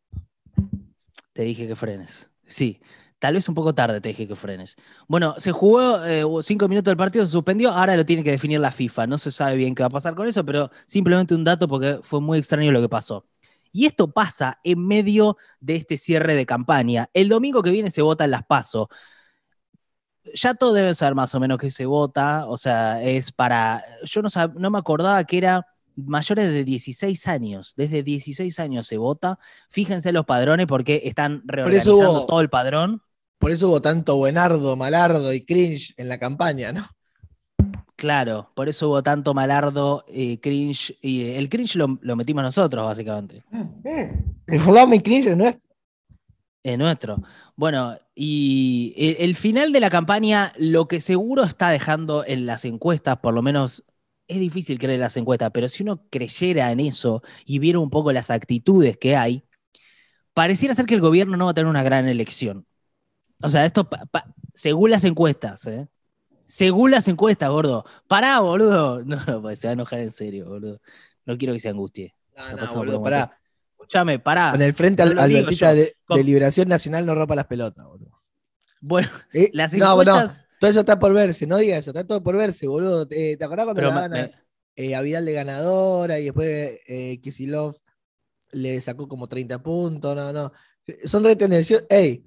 Te 1.32 1.42
dije 1.42 1.66
que 1.66 1.76
frenes. 1.76 2.30
Sí, 2.46 2.80
tal 3.18 3.34
vez 3.34 3.48
un 3.48 3.54
poco 3.54 3.74
tarde 3.74 4.02
te 4.02 4.10
dije 4.10 4.28
que 4.28 4.36
frenes. 4.36 4.76
Bueno, 5.08 5.34
se 5.38 5.50
jugó 5.52 6.04
eh, 6.04 6.24
cinco 6.42 6.68
minutos 6.68 6.90
del 6.90 6.98
partido, 6.98 7.24
se 7.24 7.32
suspendió, 7.32 7.70
ahora 7.70 7.96
lo 7.96 8.04
tiene 8.04 8.22
que 8.22 8.30
definir 8.32 8.60
la 8.60 8.70
FIFA. 8.70 9.06
No 9.06 9.16
se 9.16 9.30
sabe 9.30 9.56
bien 9.56 9.74
qué 9.74 9.82
va 9.82 9.86
a 9.86 9.90
pasar 9.90 10.14
con 10.14 10.26
eso, 10.28 10.44
pero 10.44 10.70
simplemente 10.86 11.34
un 11.34 11.44
dato 11.44 11.68
porque 11.68 12.00
fue 12.02 12.20
muy 12.20 12.38
extraño 12.38 12.70
lo 12.72 12.82
que 12.82 12.88
pasó. 12.88 13.26
Y 13.76 13.84
esto 13.84 14.10
pasa 14.10 14.58
en 14.64 14.86
medio 14.86 15.36
de 15.60 15.76
este 15.76 15.98
cierre 15.98 16.34
de 16.34 16.46
campaña. 16.46 17.10
El 17.12 17.28
domingo 17.28 17.62
que 17.62 17.70
viene 17.70 17.90
se 17.90 18.00
vota 18.00 18.24
en 18.24 18.30
las 18.30 18.42
PASO. 18.46 18.88
ya 20.34 20.54
todo 20.54 20.72
debe 20.72 20.94
ser 20.94 21.14
más 21.14 21.34
o 21.34 21.40
menos 21.40 21.58
que 21.58 21.70
se 21.70 21.84
vota, 21.84 22.46
o 22.46 22.56
sea, 22.56 23.02
es 23.02 23.32
para, 23.32 23.84
yo 24.02 24.22
no, 24.22 24.28
no 24.54 24.70
me 24.70 24.78
acordaba 24.78 25.22
que 25.24 25.36
era 25.36 25.66
mayores 25.94 26.50
de 26.52 26.64
16 26.64 27.28
años, 27.28 27.74
desde 27.76 28.02
16 28.02 28.58
años 28.60 28.86
se 28.86 28.96
vota, 28.96 29.38
fíjense 29.68 30.10
los 30.10 30.24
padrones 30.24 30.66
porque 30.66 31.02
están 31.04 31.42
reorganizando 31.44 32.24
todo 32.24 32.40
el 32.40 32.48
padrón. 32.48 33.02
Por 33.38 33.50
eso 33.50 33.68
hubo 33.68 33.82
tanto 33.82 34.16
buenardo, 34.16 34.74
malardo 34.76 35.34
y 35.34 35.44
cringe 35.44 35.92
en 35.98 36.08
la 36.08 36.18
campaña, 36.18 36.72
¿no? 36.72 36.86
Claro, 37.96 38.50
por 38.54 38.68
eso 38.68 38.90
hubo 38.90 39.02
tanto 39.02 39.32
malardo, 39.32 40.04
eh, 40.08 40.38
cringe, 40.38 40.96
y 41.00 41.22
eh, 41.22 41.38
el 41.38 41.48
cringe 41.48 41.76
lo, 41.76 41.88
metimos 42.14 42.44
nosotros, 42.44 42.84
básicamente. 42.84 43.42
El 44.46 44.60
fulano 44.60 44.94
y 44.94 45.00
cringe 45.00 45.28
es 45.28 45.36
nuestro. 45.36 45.74
Es 46.62 46.76
nuestro. 46.76 47.22
Bueno, 47.56 47.98
y 48.14 48.92
el, 49.18 49.34
final 49.34 49.72
de 49.72 49.80
la 49.80 49.88
campaña, 49.88 50.52
lo 50.58 50.88
que 50.88 51.00
seguro 51.00 51.44
está 51.44 51.70
dejando 51.70 52.22
en 52.26 52.44
las 52.44 52.66
encuestas, 52.66 53.18
por 53.18 53.32
lo 53.32 53.40
menos 53.40 53.84
es 54.28 54.40
difícil 54.40 54.78
creer 54.78 54.96
en 54.96 55.00
las 55.00 55.16
encuestas, 55.16 55.50
pero 55.54 55.68
si 55.68 55.82
uno 55.82 56.04
creyera 56.10 56.72
en 56.72 56.80
eso 56.80 57.22
y 57.46 57.60
viera 57.60 57.78
un 57.78 57.88
poco 57.88 58.12
las 58.12 58.30
actitudes 58.30 58.98
que 58.98 59.16
hay, 59.16 59.44
pareciera 60.34 60.74
ser 60.74 60.84
que 60.84 60.94
el 60.94 61.00
gobierno 61.00 61.36
no 61.38 61.46
va 61.46 61.52
a 61.52 61.54
tener 61.54 61.70
una 61.70 61.82
gran 61.82 62.08
elección. 62.08 62.66
O 63.42 63.48
sea, 63.48 63.64
esto 63.64 63.88
según 64.54 64.90
las 64.90 65.04
encuestas, 65.04 65.66
¿eh? 65.66 65.88
Según 66.46 66.92
las 66.92 67.08
encuestas, 67.08 67.50
gordo. 67.50 67.84
Pará, 68.08 68.40
boludo. 68.40 69.02
No, 69.04 69.24
no, 69.24 69.42
pues 69.42 69.58
se 69.58 69.66
va 69.66 69.70
a 69.70 69.74
enojar 69.74 70.00
en 70.00 70.10
serio, 70.10 70.48
boludo. 70.48 70.80
No 71.24 71.36
quiero 71.36 71.52
que 71.52 71.60
se 71.60 71.68
angustie. 71.68 72.14
No, 72.36 72.56
no, 72.56 72.74
boludo, 72.74 73.02
pará. 73.02 73.38
Escúchame, 73.72 74.18
pará. 74.18 74.52
Con 74.52 74.62
el 74.62 74.72
frente 74.72 75.02
al, 75.02 75.18
Albertita 75.18 75.74
de, 75.74 75.94
Liberación 76.24 76.68
Nacional 76.68 77.04
no 77.04 77.14
rompa 77.14 77.34
las 77.34 77.46
pelotas, 77.46 77.84
boludo. 77.84 78.22
Bueno, 78.80 79.08
eh, 79.32 79.50
las 79.52 79.74
encuestas... 79.74 80.42
No, 80.42 80.56
todo 80.58 80.70
eso 80.70 80.80
está 80.80 80.98
por 80.98 81.12
verse, 81.12 81.46
no 81.46 81.58
digas 81.58 81.80
eso, 81.80 81.90
está 81.90 82.06
todo 82.06 82.22
por 82.22 82.36
verse, 82.36 82.66
boludo. 82.66 83.06
¿Te, 83.06 83.36
acordás 83.42 83.66
cuando 83.66 83.82
le 83.82 83.88
daban 83.88 84.32
eh, 84.76 84.94
a, 84.94 85.00
Vidal 85.02 85.24
de 85.24 85.32
ganadora 85.32 86.18
y 86.18 86.24
después 86.24 86.80
eh, 86.86 87.18
Kisilov 87.20 87.76
le 88.52 88.80
sacó 88.80 89.08
como 89.08 89.28
30 89.28 89.62
puntos? 89.62 90.14
No, 90.14 90.32
no. 90.32 90.52
Son 91.04 91.24
re 91.24 91.36
Ey, 91.90 92.24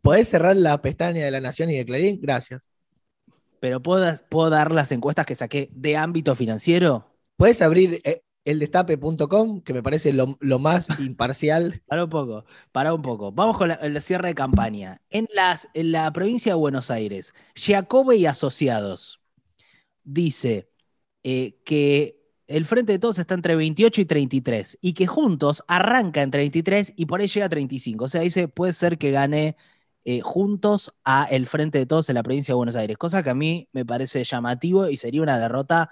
¿podés 0.00 0.28
cerrar 0.28 0.56
la 0.56 0.80
pestaña 0.80 1.24
de 1.24 1.30
la 1.30 1.40
Nación 1.40 1.70
y 1.70 1.76
de 1.76 1.84
Clarín? 1.84 2.20
Gracias 2.20 2.71
pero 3.62 3.80
¿puedo, 3.80 4.12
¿puedo 4.28 4.50
dar 4.50 4.72
las 4.72 4.90
encuestas 4.90 5.24
que 5.24 5.36
saqué 5.36 5.70
de 5.72 5.96
ámbito 5.96 6.34
financiero? 6.34 7.06
Puedes 7.36 7.62
abrir 7.62 8.00
eh, 8.02 8.24
eldestape.com, 8.44 9.60
que 9.60 9.72
me 9.72 9.84
parece 9.84 10.12
lo, 10.12 10.58
más 10.58 10.88
imparcial. 10.98 11.80
para 11.86 12.02
un 12.02 12.10
poco, 12.10 12.44
para 12.72 12.92
un 12.92 13.02
poco. 13.02 13.30
Vamos 13.30 13.56
con 13.56 13.70
el 13.70 14.02
cierre 14.02 14.30
de 14.30 14.34
campaña. 14.34 15.00
En, 15.10 15.28
las, 15.32 15.68
en 15.74 15.92
la 15.92 16.12
provincia 16.12 16.54
de 16.54 16.58
Buenos 16.58 16.90
Aires, 16.90 17.34
Giacobbe 17.54 18.16
y 18.16 18.26
Asociados 18.26 19.20
dice 20.02 20.68
eh, 21.22 21.60
que 21.64 22.20
el 22.48 22.64
Frente 22.64 22.90
de 22.90 22.98
Todos 22.98 23.20
está 23.20 23.34
entre 23.34 23.54
28 23.54 24.00
y 24.00 24.04
33 24.06 24.78
y 24.80 24.94
que 24.94 25.06
juntos 25.06 25.62
arranca 25.68 26.20
en 26.22 26.32
33 26.32 26.94
y 26.96 27.06
por 27.06 27.20
ahí 27.20 27.28
llega 27.28 27.46
a 27.46 27.48
35. 27.48 28.06
O 28.06 28.08
sea, 28.08 28.22
dice, 28.22 28.48
puede 28.48 28.72
ser 28.72 28.98
que 28.98 29.12
gane 29.12 29.54
eh, 30.04 30.20
juntos 30.20 30.92
a 31.04 31.24
el 31.24 31.46
frente 31.46 31.78
de 31.78 31.86
todos 31.86 32.08
en 32.08 32.16
la 32.16 32.22
provincia 32.22 32.52
de 32.52 32.56
Buenos 32.56 32.76
Aires, 32.76 32.96
cosa 32.98 33.22
que 33.22 33.30
a 33.30 33.34
mí 33.34 33.68
me 33.72 33.84
parece 33.84 34.24
llamativo 34.24 34.88
y 34.88 34.96
sería 34.96 35.22
una 35.22 35.38
derrota 35.38 35.90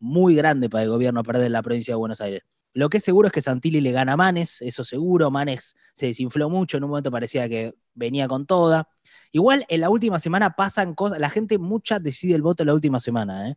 muy 0.00 0.34
grande 0.34 0.68
para 0.68 0.84
el 0.84 0.90
gobierno 0.90 1.22
perder 1.22 1.50
la 1.50 1.62
provincia 1.62 1.92
de 1.92 1.98
Buenos 1.98 2.20
Aires. 2.20 2.42
Lo 2.74 2.88
que 2.88 2.96
es 2.96 3.04
seguro 3.04 3.28
es 3.28 3.32
que 3.32 3.40
Santilli 3.40 3.80
le 3.80 3.92
gana 3.92 4.14
a 4.14 4.16
Manes, 4.16 4.62
eso 4.62 4.82
seguro, 4.82 5.30
Manes 5.30 5.76
se 5.94 6.06
desinfló 6.06 6.48
mucho, 6.48 6.78
en 6.78 6.84
un 6.84 6.90
momento 6.90 7.10
parecía 7.10 7.48
que 7.48 7.74
venía 7.94 8.26
con 8.28 8.46
toda. 8.46 8.88
Igual 9.30 9.64
en 9.68 9.80
la 9.80 9.90
última 9.90 10.18
semana 10.18 10.56
pasan 10.56 10.94
cosas, 10.94 11.20
la 11.20 11.30
gente 11.30 11.58
mucha 11.58 11.98
decide 11.98 12.34
el 12.34 12.42
voto 12.42 12.62
en 12.62 12.68
la 12.68 12.74
última 12.74 12.98
semana. 12.98 13.50
¿eh? 13.50 13.56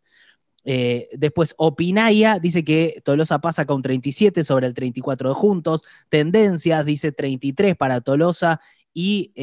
Eh, 0.66 1.10
después, 1.14 1.54
Opinaya 1.58 2.40
dice 2.40 2.64
que 2.64 3.02
Tolosa 3.06 3.40
pasa 3.40 3.66
con 3.66 3.82
37 3.82 4.44
sobre 4.44 4.68
el 4.68 4.74
34 4.74 5.30
de 5.30 5.36
Juntos. 5.36 5.84
Tendencias 6.10 6.84
dice 6.86 7.12
33 7.12 7.78
para 7.78 8.02
Tolosa 8.02 8.60
y 8.98 9.34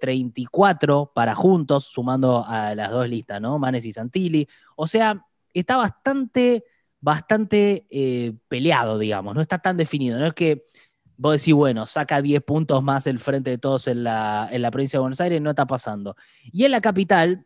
34 0.00 1.02
eh, 1.02 1.10
para 1.12 1.34
juntos, 1.34 1.84
sumando 1.86 2.44
a 2.46 2.72
las 2.76 2.92
dos 2.92 3.08
listas, 3.08 3.40
¿no? 3.40 3.58
Manes 3.58 3.84
y 3.84 3.90
Santilli. 3.90 4.46
O 4.76 4.86
sea, 4.86 5.26
está 5.52 5.76
bastante, 5.76 6.64
bastante 7.00 7.84
eh, 7.90 8.32
peleado, 8.46 9.00
digamos, 9.00 9.34
no 9.34 9.40
está 9.40 9.58
tan 9.58 9.76
definido. 9.76 10.20
No 10.20 10.26
es 10.26 10.34
que 10.34 10.68
vos 11.16 11.32
decís, 11.40 11.52
bueno, 11.52 11.84
saca 11.86 12.22
10 12.22 12.42
puntos 12.44 12.80
más 12.80 13.08
el 13.08 13.18
frente 13.18 13.50
de 13.50 13.58
todos 13.58 13.88
en 13.88 14.04
la, 14.04 14.48
en 14.52 14.62
la 14.62 14.70
provincia 14.70 14.98
de 14.98 15.02
Buenos 15.02 15.20
Aires, 15.20 15.42
no 15.42 15.50
está 15.50 15.66
pasando. 15.66 16.14
Y 16.52 16.64
en 16.64 16.70
la 16.70 16.80
capital, 16.80 17.44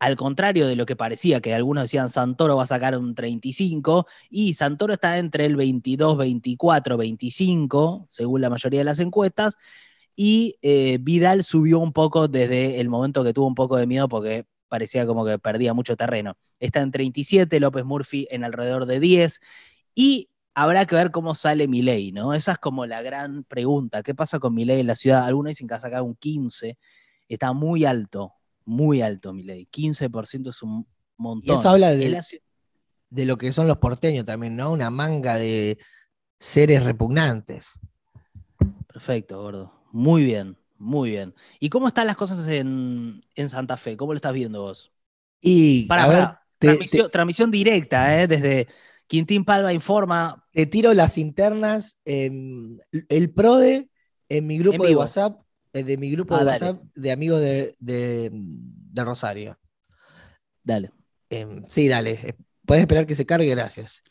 al 0.00 0.16
contrario 0.16 0.66
de 0.66 0.74
lo 0.74 0.84
que 0.84 0.96
parecía, 0.96 1.40
que 1.40 1.54
algunos 1.54 1.84
decían 1.84 2.10
Santoro 2.10 2.56
va 2.56 2.64
a 2.64 2.66
sacar 2.66 2.98
un 2.98 3.14
35, 3.14 4.04
y 4.30 4.54
Santoro 4.54 4.94
está 4.94 5.16
entre 5.18 5.46
el 5.46 5.54
22, 5.54 6.16
24, 6.16 6.96
25, 6.96 8.08
según 8.10 8.40
la 8.40 8.50
mayoría 8.50 8.80
de 8.80 8.84
las 8.84 8.98
encuestas, 8.98 9.56
y 10.22 10.58
eh, 10.60 10.98
Vidal 11.00 11.42
subió 11.44 11.78
un 11.78 11.94
poco 11.94 12.28
desde 12.28 12.78
el 12.78 12.90
momento 12.90 13.24
que 13.24 13.32
tuvo 13.32 13.46
un 13.46 13.54
poco 13.54 13.78
de 13.78 13.86
miedo 13.86 14.06
porque 14.06 14.44
parecía 14.68 15.06
como 15.06 15.24
que 15.24 15.38
perdía 15.38 15.72
mucho 15.72 15.96
terreno. 15.96 16.36
Está 16.58 16.82
en 16.82 16.90
37, 16.90 17.58
López 17.58 17.86
Murphy 17.86 18.28
en 18.30 18.44
alrededor 18.44 18.84
de 18.84 19.00
10 19.00 19.40
y 19.94 20.28
habrá 20.52 20.84
que 20.84 20.94
ver 20.94 21.10
cómo 21.10 21.34
sale 21.34 21.68
Milei, 21.68 22.12
¿no? 22.12 22.34
Esa 22.34 22.52
es 22.52 22.58
como 22.58 22.84
la 22.84 23.00
gran 23.00 23.44
pregunta. 23.44 24.02
¿Qué 24.02 24.14
pasa 24.14 24.38
con 24.38 24.52
Milei 24.52 24.80
en 24.80 24.88
la 24.88 24.94
ciudad? 24.94 25.24
Algunos 25.24 25.52
dicen 25.52 25.66
que 25.66 25.72
va 25.72 25.78
a 25.78 25.80
sacar 25.80 26.02
un 26.02 26.14
15. 26.16 26.76
Está 27.26 27.54
muy 27.54 27.86
alto, 27.86 28.34
muy 28.66 29.00
alto 29.00 29.32
Milei. 29.32 29.68
15% 29.72 30.50
es 30.50 30.62
un 30.62 30.86
montón. 31.16 31.56
Y 31.56 31.58
eso 31.58 31.70
habla 31.70 31.92
de, 31.92 32.20
de 33.08 33.24
lo 33.24 33.38
que 33.38 33.52
son 33.52 33.66
los 33.66 33.78
porteños 33.78 34.26
también, 34.26 34.54
¿no? 34.54 34.70
Una 34.70 34.90
manga 34.90 35.36
de 35.36 35.78
seres 36.38 36.84
repugnantes. 36.84 37.80
Perfecto, 38.86 39.40
gordo. 39.40 39.79
Muy 39.90 40.24
bien, 40.24 40.56
muy 40.78 41.10
bien. 41.10 41.34
¿Y 41.58 41.68
cómo 41.68 41.88
están 41.88 42.06
las 42.06 42.16
cosas 42.16 42.46
en, 42.48 43.22
Santa 43.48 43.76
Fe? 43.76 43.96
¿Cómo 43.96 44.12
lo 44.12 44.16
estás 44.16 44.32
viendo 44.32 44.62
vos? 44.62 44.92
Y 45.40 45.84
para, 45.84 46.42
transmisión, 47.10 47.50
directa, 47.50 48.22
¿eh? 48.22 48.26
desde 48.26 48.68
Quintín 49.06 49.44
Palma 49.44 49.72
informa. 49.72 50.46
Te 50.52 50.66
tiro 50.66 50.92
las 50.94 51.18
internas, 51.18 51.98
el 52.04 53.32
PRODE 53.34 53.90
en 54.28 54.46
mi 54.46 54.58
grupo 54.58 54.84
de 54.86 54.94
WhatsApp, 54.94 55.40
eh, 55.72 55.82
de 55.82 55.96
mi 55.96 56.10
grupo 56.10 56.36
de 56.36 56.42
ah, 56.42 56.46
WhatsApp 56.46 56.82
de 56.94 57.12
amigos 57.12 57.40
de, 57.40 58.32
Rosario. 58.94 59.58
Dale. 60.62 60.92
Em, 61.28 61.64
sí, 61.68 61.88
dale. 61.88 62.36
Puedes 62.66 62.82
esperar 62.82 63.06
que 63.06 63.14
se 63.14 63.26
cargue, 63.26 63.48
gracias. 63.48 64.02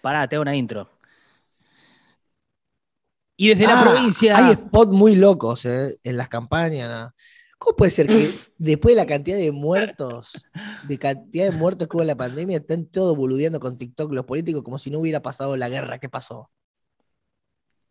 Pará, 0.00 0.26
te 0.28 0.36
hago 0.36 0.42
una 0.42 0.56
intro. 0.56 0.97
Y 3.40 3.50
desde 3.50 3.68
la 3.68 3.80
ah, 3.80 3.84
provincia. 3.84 4.36
Hay 4.36 4.54
spots 4.54 4.92
muy 4.92 5.14
locos 5.14 5.64
eh, 5.64 5.96
en 6.02 6.16
las 6.16 6.28
campañas. 6.28 7.12
¿Cómo 7.56 7.76
puede 7.76 7.92
ser 7.92 8.08
que 8.08 8.32
después 8.58 8.96
de 8.96 9.00
la 9.00 9.06
cantidad 9.06 9.36
de 9.36 9.52
muertos, 9.52 10.44
de 10.88 10.98
cantidad 10.98 11.44
de 11.44 11.52
muertos 11.52 11.86
que 11.86 11.96
hubo 11.96 12.02
en 12.02 12.08
la 12.08 12.16
pandemia, 12.16 12.56
estén 12.56 12.86
todos 12.86 13.16
boludeando 13.16 13.60
con 13.60 13.78
TikTok 13.78 14.12
los 14.12 14.24
políticos 14.24 14.64
como 14.64 14.80
si 14.80 14.90
no 14.90 14.98
hubiera 14.98 15.22
pasado 15.22 15.56
la 15.56 15.68
guerra? 15.68 16.00
¿Qué 16.00 16.08
pasó? 16.08 16.50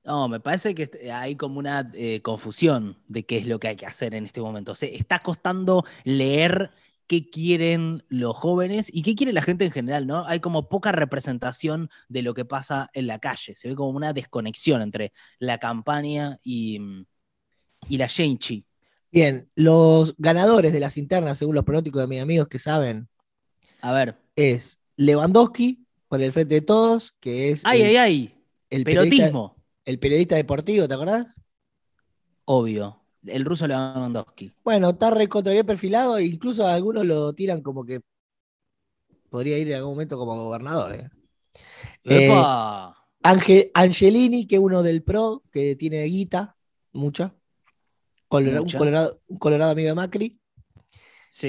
No, 0.03 0.27
me 0.27 0.41
parece 0.41 0.75
que 0.75 1.11
hay 1.11 1.37
como 1.37 1.59
una 1.59 1.91
eh, 1.93 2.21
confusión 2.21 2.97
de 3.07 3.25
qué 3.25 3.37
es 3.37 3.47
lo 3.47 3.57
que 3.57 3.69
hay 3.69 3.77
que 3.77 3.85
hacer 3.85 4.15
en 4.15 4.25
este 4.25 4.41
momento. 4.41 4.73
O 4.73 4.75
sea, 4.75 4.89
está 4.89 5.19
costando 5.19 5.85
leer 6.03 6.71
qué 7.07 7.29
quieren 7.29 8.03
los 8.09 8.35
jóvenes 8.35 8.89
y 8.93 9.01
qué 9.01 9.15
quiere 9.15 9.33
la 9.33 9.41
gente 9.41 9.65
en 9.65 9.71
general, 9.71 10.05
¿no? 10.05 10.25
Hay 10.25 10.39
como 10.39 10.69
poca 10.69 10.91
representación 10.91 11.89
de 12.09 12.21
lo 12.21 12.33
que 12.33 12.45
pasa 12.45 12.89
en 12.93 13.07
la 13.07 13.19
calle. 13.19 13.55
Se 13.55 13.69
ve 13.69 13.75
como 13.75 13.89
una 13.89 14.13
desconexión 14.13 14.81
entre 14.81 15.13
la 15.39 15.57
campaña 15.57 16.39
y, 16.43 16.79
y 17.87 17.97
la 17.97 18.07
Shenchi. 18.07 18.65
Bien, 19.11 19.47
los 19.55 20.15
ganadores 20.17 20.73
de 20.73 20.81
las 20.81 20.97
internas, 20.97 21.37
según 21.37 21.55
los 21.55 21.63
pronósticos 21.63 22.01
de 22.01 22.07
mis 22.07 22.21
amigos 22.21 22.49
que 22.49 22.59
saben. 22.59 23.07
A 23.81 23.93
ver. 23.93 24.17
Es 24.35 24.79
Lewandowski, 24.97 25.85
por 26.09 26.21
el 26.21 26.33
frente 26.33 26.55
de 26.55 26.61
todos, 26.61 27.13
que 27.19 27.51
es. 27.51 27.65
¡Ay, 27.65 27.83
ay, 27.83 27.95
ay! 27.95 28.33
El 28.69 28.83
Perotismo. 28.83 29.55
el 29.85 29.97
periodista 29.97 30.35
deportivo, 30.35 30.87
¿te 30.87 30.93
acordás? 30.93 31.41
Obvio 32.43 33.06
el 33.29 33.45
ruso 33.45 33.67
Lewandowski. 33.67 34.51
Bueno, 34.63 34.89
está 34.89 35.11
recontra 35.11 35.53
bien 35.53 35.65
perfilado, 35.65 36.17
e 36.17 36.25
incluso 36.25 36.67
algunos 36.67 37.05
lo 37.05 37.33
tiran 37.33 37.61
como 37.61 37.85
que 37.85 38.01
podría 39.29 39.57
ir 39.57 39.69
en 39.69 39.75
algún 39.75 39.93
momento 39.93 40.17
como 40.17 40.35
gobernador. 40.35 40.95
¿eh? 40.95 41.09
Eh, 42.03 42.31
Angelini, 43.73 44.47
que 44.47 44.55
es 44.55 44.61
uno 44.61 44.83
del 44.83 45.03
PRO, 45.03 45.43
que 45.51 45.75
tiene 45.75 46.03
guita, 46.03 46.55
mucha. 46.93 47.33
Un, 48.29 48.67
colorado, 48.67 49.71
amigo 49.71 49.89
de 49.89 49.93
Macri. 49.93 50.39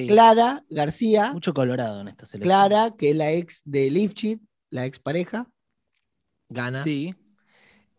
Clara 0.06 0.64
García. 0.68 1.32
Mucho 1.32 1.54
colorado 1.54 2.00
en 2.00 2.08
esta 2.08 2.26
selección. 2.26 2.50
Clara, 2.50 2.94
que 2.96 3.10
es 3.10 3.16
la 3.16 3.32
ex 3.32 3.62
de 3.64 3.90
Lifchit, 3.90 4.42
la 4.70 4.86
ex 4.86 4.98
pareja. 4.98 5.50
Gana. 6.48 6.82
Sí. 6.82 7.14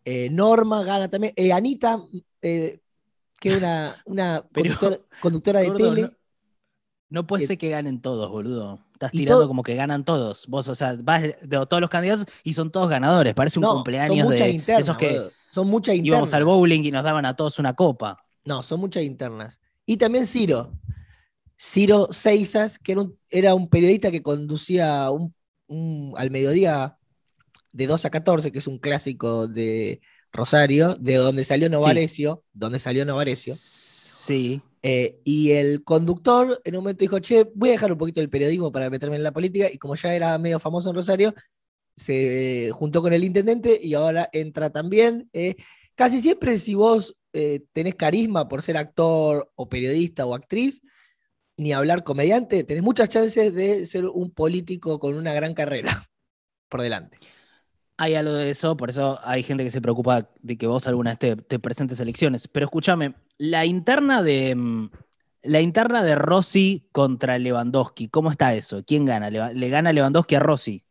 Eh, 0.04 0.28
Norma 0.30 0.82
gana 0.82 1.08
también. 1.08 1.34
Anita, 1.52 2.02
que 3.40 3.56
una, 3.56 3.96
una 4.04 4.44
conductora, 5.20 5.60
de 5.60 5.70
tele. 5.72 6.16
No 7.08 7.26
puede 7.26 7.40
que- 7.42 7.46
ser 7.48 7.58
que 7.58 7.70
ganen 7.70 8.00
todos, 8.00 8.30
boludo. 8.30 8.78
Estás 8.92 9.10
tirando 9.10 9.40
todo- 9.40 9.48
como 9.48 9.62
que 9.64 9.74
ganan 9.74 10.04
todos. 10.04 10.46
Vos, 10.46 10.68
o 10.68 10.74
sea, 10.76 10.96
vas 11.02 11.22
de 11.22 11.36
todos 11.68 11.80
los 11.80 11.90
candidatos 11.90 12.26
y 12.44 12.52
son 12.52 12.70
todos 12.70 12.88
ganadores. 12.88 13.34
Parece 13.34 13.58
un 13.58 13.62
No, 13.64 13.74
cumpleaños 13.74 14.26
son 14.28 14.36
de 14.36 14.50
internas. 14.50 14.80
esos 14.84 14.96
que 14.96 15.08
boludo. 15.08 15.30
Son 15.50 15.66
muchas 15.66 15.96
internas. 15.96 16.16
íbamos 16.18 16.34
al 16.34 16.44
bowling 16.44 16.84
y 16.84 16.90
nos 16.92 17.02
daban 17.02 17.26
a 17.26 17.34
todos 17.34 17.58
una 17.58 17.74
copa. 17.74 18.22
No, 18.44 18.62
son 18.62 18.78
muchas 18.78 19.02
internas. 19.02 19.60
Y 19.86 19.96
también 19.96 20.26
Ciro. 20.26 20.72
Ciro 21.58 22.08
Seizas, 22.12 22.78
que 22.78 22.92
era 22.92 23.00
un, 23.02 23.18
era 23.30 23.54
un 23.54 23.68
periodista 23.68 24.10
que 24.10 24.22
conducía 24.22 25.10
un- 25.10 25.34
un- 25.66 26.14
al 26.16 26.30
mediodía 26.30 26.96
de 27.72 27.86
2 27.86 28.04
a 28.04 28.10
14, 28.10 28.52
que 28.52 28.58
es 28.60 28.66
un 28.66 28.78
clásico 28.78 29.48
de 29.48 30.00
Rosario, 30.32 30.94
de 30.94 31.16
donde 31.16 31.44
salió 31.44 31.68
Novarecio, 31.68 32.44
donde 32.52 32.78
salió 32.78 33.04
Novarecio. 33.04 33.54
Sí. 33.56 34.62
Eh, 34.82 35.20
y 35.24 35.50
el 35.52 35.84
conductor 35.84 36.60
en 36.64 36.76
un 36.76 36.84
momento 36.84 37.00
dijo, 37.00 37.18
che, 37.18 37.50
voy 37.54 37.70
a 37.70 37.72
dejar 37.72 37.92
un 37.92 37.98
poquito 37.98 38.20
el 38.20 38.30
periodismo 38.30 38.72
para 38.72 38.88
meterme 38.88 39.16
en 39.16 39.22
la 39.22 39.32
política, 39.32 39.68
y 39.70 39.78
como 39.78 39.94
ya 39.94 40.14
era 40.14 40.38
medio 40.38 40.58
famoso 40.58 40.90
en 40.90 40.96
Rosario, 40.96 41.34
se 41.96 42.70
juntó 42.72 43.02
con 43.02 43.12
el 43.12 43.24
intendente 43.24 43.78
y 43.82 43.94
ahora 43.94 44.28
entra 44.32 44.70
también. 44.70 45.28
Eh, 45.32 45.56
casi 45.94 46.20
siempre 46.20 46.58
si 46.58 46.74
vos 46.74 47.16
eh, 47.32 47.60
tenés 47.72 47.94
carisma 47.94 48.48
por 48.48 48.62
ser 48.62 48.76
actor 48.76 49.52
o 49.54 49.68
periodista 49.68 50.24
o 50.26 50.34
actriz, 50.34 50.80
ni 51.58 51.72
hablar 51.72 52.04
comediante, 52.04 52.64
tenés 52.64 52.82
muchas 52.82 53.10
chances 53.10 53.54
de 53.54 53.84
ser 53.84 54.06
un 54.06 54.30
político 54.30 54.98
con 54.98 55.14
una 55.14 55.34
gran 55.34 55.52
carrera 55.52 56.08
por 56.70 56.80
delante. 56.80 57.18
Hay 58.02 58.14
algo 58.14 58.32
de 58.32 58.48
eso, 58.48 58.78
por 58.78 58.88
eso 58.88 59.20
hay 59.24 59.42
gente 59.42 59.62
que 59.62 59.70
se 59.70 59.82
preocupa 59.82 60.26
de 60.40 60.56
que 60.56 60.66
vos 60.66 60.86
alguna 60.86 61.10
vez 61.10 61.18
te, 61.18 61.36
te 61.36 61.58
presentes 61.58 62.00
elecciones. 62.00 62.48
Pero 62.48 62.64
escúchame, 62.64 63.14
la 63.36 63.66
interna 63.66 64.22
de 64.22 64.54
mm, 64.54 64.90
la 65.42 65.60
interna 65.60 66.02
de 66.02 66.14
Rossi 66.14 66.88
contra 66.92 67.38
Lewandowski, 67.38 68.08
¿cómo 68.08 68.30
está 68.30 68.54
eso? 68.54 68.82
¿Quién 68.86 69.04
gana? 69.04 69.28
¿Le, 69.28 69.52
le 69.54 69.68
gana 69.68 69.92
Lewandowski 69.92 70.34
a 70.36 70.40
Rossi? 70.40 70.82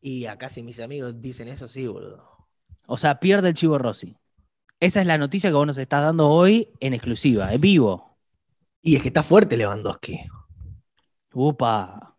Y 0.00 0.26
acá 0.26 0.48
si 0.50 0.62
mis 0.62 0.80
amigos 0.80 1.20
dicen 1.20 1.48
eso, 1.48 1.68
sí, 1.68 1.86
boludo. 1.86 2.48
O 2.86 2.96
sea, 2.96 3.20
pierde 3.20 3.48
el 3.48 3.54
chivo 3.54 3.78
Rossi. 3.78 4.16
Esa 4.80 5.00
es 5.00 5.06
la 5.06 5.18
noticia 5.18 5.50
que 5.50 5.56
vos 5.56 5.66
nos 5.66 5.78
estás 5.78 6.02
dando 6.02 6.28
hoy 6.30 6.70
en 6.80 6.94
exclusiva, 6.94 7.52
en 7.52 7.60
vivo. 7.60 8.18
Y 8.82 8.96
es 8.96 9.02
que 9.02 9.08
está 9.08 9.22
fuerte 9.22 9.56
Lewandowski. 9.56 10.20
Upa. 11.32 12.16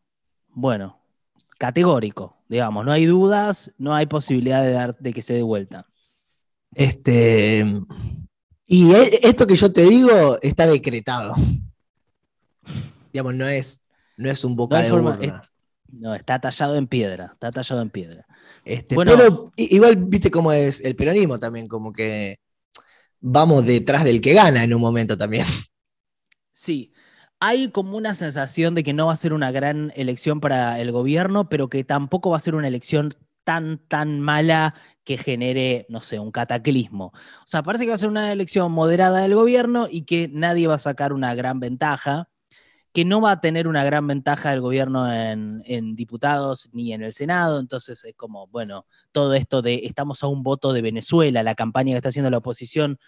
Bueno, 0.47 0.98
categórico, 1.59 2.41
digamos. 2.47 2.83
No 2.85 2.91
hay 2.91 3.05
dudas, 3.05 3.71
no 3.77 3.93
hay 3.93 4.07
posibilidad 4.07 4.63
de, 4.63 4.71
dar, 4.71 4.97
de 4.97 5.13
que 5.13 5.21
se 5.21 5.35
dé 5.35 5.43
vuelta. 5.43 5.85
Este. 6.73 7.63
Y 8.65 8.91
e- 8.93 9.19
esto 9.23 9.45
que 9.45 9.55
yo 9.55 9.71
te 9.71 9.81
digo 9.81 10.39
está 10.41 10.65
decretado. 10.65 11.35
Digamos, 13.11 13.35
no 13.35 13.47
es, 13.47 13.81
no 14.17 14.29
es 14.29 14.43
un 14.43 14.55
boca 14.55 14.77
No 14.77 14.83
de 14.83 14.89
forma- 14.89 15.17
urna. 15.19 15.43
No, 15.91 16.13
está 16.13 16.39
tallado 16.39 16.75
en 16.75 16.85
piedra, 16.87 17.31
está 17.33 17.51
tallado 17.51 17.81
en 17.81 17.89
piedra. 17.89 18.25
Este, 18.63 18.93
Bueno. 18.93 19.11
pero 19.17 19.51
igual 19.55 19.95
viste 19.95 20.29
cómo 20.29 20.51
es 20.51 20.81
el 20.81 20.95
peronismo 20.95 21.39
también, 21.39 21.67
como 21.67 21.91
que 21.91 22.37
vamos 23.19 23.65
detrás 23.65 24.03
del 24.03 24.21
que 24.21 24.33
gana 24.33 24.63
en 24.63 24.73
un 24.73 24.81
momento 24.81 25.17
también. 25.17 25.45
Sí, 26.51 26.91
hay 27.39 27.69
como 27.71 27.97
una 27.97 28.15
sensación 28.15 28.75
de 28.75 28.83
que 28.83 28.93
no 28.93 29.07
va 29.07 29.13
a 29.13 29.15
ser 29.15 29.33
una 29.33 29.51
gran 29.51 29.91
elección 29.95 30.39
para 30.41 30.79
el 30.79 30.91
gobierno, 30.91 31.49
pero 31.49 31.69
que 31.69 31.83
tampoco 31.83 32.31
va 32.31 32.37
a 32.37 32.39
ser 32.39 32.55
una 32.55 32.67
elección 32.67 33.13
tan, 33.43 33.79
tan 33.87 34.19
mala 34.19 34.75
que 35.03 35.17
genere, 35.17 35.85
no 35.89 36.01
sé, 36.01 36.19
un 36.19 36.31
cataclismo. 36.31 37.07
O 37.07 37.47
sea, 37.47 37.63
parece 37.63 37.85
que 37.85 37.89
va 37.89 37.95
a 37.95 37.97
ser 37.97 38.09
una 38.09 38.31
elección 38.31 38.71
moderada 38.71 39.21
del 39.21 39.35
gobierno 39.35 39.87
y 39.89 40.03
que 40.03 40.29
nadie 40.31 40.67
va 40.67 40.75
a 40.75 40.77
sacar 40.77 41.13
una 41.13 41.33
gran 41.33 41.59
ventaja, 41.59 42.29
que 42.93 43.05
no 43.05 43.21
va 43.21 43.31
a 43.31 43.41
tener 43.41 43.67
una 43.67 43.83
gran 43.83 44.05
ventaja 44.07 44.53
el 44.53 44.61
gobierno 44.61 45.11
en, 45.13 45.63
en 45.65 45.95
diputados 45.95 46.69
ni 46.73 46.93
en 46.93 47.03
el 47.03 47.13
Senado. 47.13 47.59
Entonces 47.59 48.03
es 48.03 48.15
como, 48.15 48.47
bueno, 48.47 48.85
todo 49.11 49.33
esto 49.33 49.61
de 49.61 49.81
estamos 49.85 50.23
a 50.23 50.27
un 50.27 50.43
voto 50.43 50.73
de 50.73 50.81
Venezuela, 50.81 51.41
la 51.43 51.55
campaña 51.55 51.93
que 51.93 51.97
está 51.97 52.09
haciendo 52.09 52.29
la 52.29 52.39
oposición. 52.39 52.99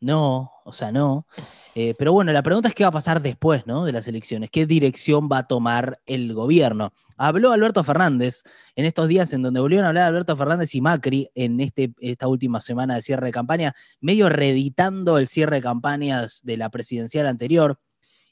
No, 0.00 0.52
o 0.64 0.72
sea, 0.72 0.92
no. 0.92 1.26
Eh, 1.74 1.94
pero 1.98 2.12
bueno, 2.12 2.32
la 2.32 2.42
pregunta 2.42 2.68
es 2.68 2.74
qué 2.74 2.84
va 2.84 2.88
a 2.88 2.92
pasar 2.92 3.20
después 3.20 3.66
¿no? 3.66 3.84
de 3.84 3.92
las 3.92 4.06
elecciones, 4.06 4.50
qué 4.50 4.64
dirección 4.64 5.28
va 5.30 5.38
a 5.38 5.46
tomar 5.46 6.00
el 6.06 6.32
gobierno. 6.34 6.92
Habló 7.16 7.52
Alberto 7.52 7.82
Fernández 7.82 8.42
en 8.76 8.84
estos 8.84 9.08
días 9.08 9.32
en 9.32 9.42
donde 9.42 9.60
volvieron 9.60 9.86
a 9.86 9.88
hablar 9.88 10.04
Alberto 10.04 10.36
Fernández 10.36 10.74
y 10.74 10.80
Macri 10.80 11.30
en 11.34 11.60
este, 11.60 11.92
esta 11.98 12.28
última 12.28 12.60
semana 12.60 12.94
de 12.94 13.02
cierre 13.02 13.26
de 13.26 13.32
campaña, 13.32 13.74
medio 14.00 14.28
reeditando 14.28 15.18
el 15.18 15.26
cierre 15.26 15.56
de 15.56 15.62
campañas 15.62 16.42
de 16.44 16.56
la 16.56 16.70
presidencial 16.70 17.26
anterior. 17.26 17.80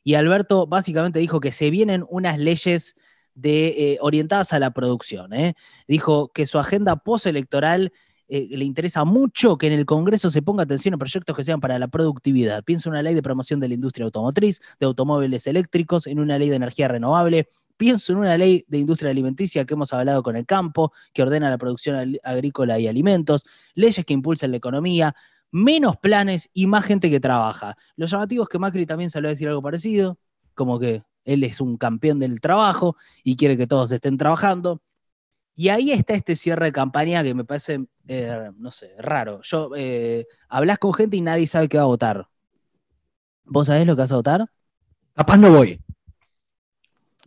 Y 0.05 0.14
Alberto 0.14 0.68
básicamente 0.68 1.18
dijo 1.18 1.40
que 1.40 1.50
se 1.50 1.70
vienen 1.70 2.05
unas 2.09 2.38
leyes 2.38 2.94
de, 3.35 3.68
eh, 3.68 3.98
orientadas 4.00 4.52
a 4.52 4.61
la 4.61 4.70
producción. 4.70 5.33
¿eh? 5.35 5.55
Dijo 5.88 6.29
que 6.33 6.46
su 6.46 6.59
agenda 6.59 6.96
postelectoral 6.96 7.92
eh, 8.28 8.48
le 8.50 8.64
interesa 8.64 9.04
mucho 9.04 9.56
que 9.56 9.68
en 9.68 9.72
el 9.72 9.86
Congreso 9.86 10.30
se 10.30 10.42
ponga 10.42 10.64
atención 10.64 10.94
a 10.94 10.98
proyectos 10.98 11.36
que 11.36 11.44
sean 11.44 11.60
para 11.60 11.78
la 11.78 11.88
productividad. 11.88 12.64
Pienso 12.64 12.88
en 12.88 12.94
una 12.94 13.02
ley 13.02 13.14
de 13.14 13.22
promoción 13.22 13.60
de 13.60 13.68
la 13.68 13.74
industria 13.74 14.04
automotriz, 14.04 14.60
de 14.80 14.86
automóviles 14.86 15.46
eléctricos, 15.46 16.06
en 16.06 16.18
una 16.18 16.38
ley 16.38 16.48
de 16.48 16.56
energía 16.56 16.88
renovable. 16.88 17.48
Pienso 17.76 18.12
en 18.12 18.18
una 18.18 18.36
ley 18.36 18.64
de 18.68 18.78
industria 18.78 19.10
alimenticia 19.10 19.64
que 19.64 19.74
hemos 19.74 19.92
hablado 19.92 20.22
con 20.22 20.34
el 20.36 20.46
campo, 20.46 20.92
que 21.12 21.22
ordena 21.22 21.50
la 21.50 21.58
producción 21.58 22.16
agrícola 22.24 22.78
y 22.80 22.88
alimentos, 22.88 23.46
leyes 23.74 24.04
que 24.04 24.14
impulsen 24.14 24.50
la 24.50 24.56
economía, 24.56 25.14
menos 25.52 25.96
planes 25.96 26.50
y 26.52 26.66
más 26.66 26.84
gente 26.84 27.10
que 27.10 27.20
trabaja. 27.20 27.76
Lo 27.96 28.06
llamativo 28.06 28.42
es 28.44 28.48
que 28.48 28.58
Macri 28.58 28.86
también 28.86 29.10
salió 29.10 29.28
a 29.28 29.30
decir 29.30 29.48
algo 29.48 29.62
parecido, 29.62 30.18
como 30.54 30.78
que 30.78 31.04
él 31.24 31.44
es 31.44 31.60
un 31.60 31.76
campeón 31.76 32.18
del 32.18 32.40
trabajo 32.40 32.96
y 33.22 33.36
quiere 33.36 33.56
que 33.56 33.66
todos 33.66 33.92
estén 33.92 34.16
trabajando. 34.16 34.80
Y 35.57 35.71
ahí 35.71 35.90
está 35.90 36.14
este 36.14 36.37
cierre 36.37 36.66
de 36.66 36.73
campaña 36.73 37.23
que 37.25 37.35
me 37.35 37.45
parece, 37.45 37.87
eh, 38.09 38.51
no 38.59 38.71
sé, 38.71 38.95
raro. 38.99 39.40
Yo, 39.42 39.71
eh, 39.75 40.27
hablas 40.49 40.79
con 40.79 40.92
gente 40.92 41.16
y 41.16 41.23
nadie 41.23 41.47
sabe 41.47 41.69
qué 41.69 41.79
va 41.79 41.85
a 41.85 41.87
votar. 41.87 42.29
¿Vos 43.45 43.69
sabés 43.69 43.87
lo 43.87 43.97
que 43.97 44.03
vas 44.03 44.12
a 44.12 44.16
votar? 44.16 44.47
Capaz 45.14 45.37
no 45.38 45.51
voy. 45.51 45.81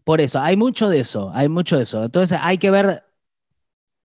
Por 0.04 0.22
eso, 0.22 0.40
hay 0.40 0.56
mucho 0.58 0.90
de 0.90 1.00
eso, 1.00 1.32
hay 1.34 1.50
mucho 1.50 1.78
de 1.78 1.84
eso. 1.84 2.04
Entonces 2.04 2.40
hay 2.42 2.58
que 2.58 2.72
ver. 2.72 3.04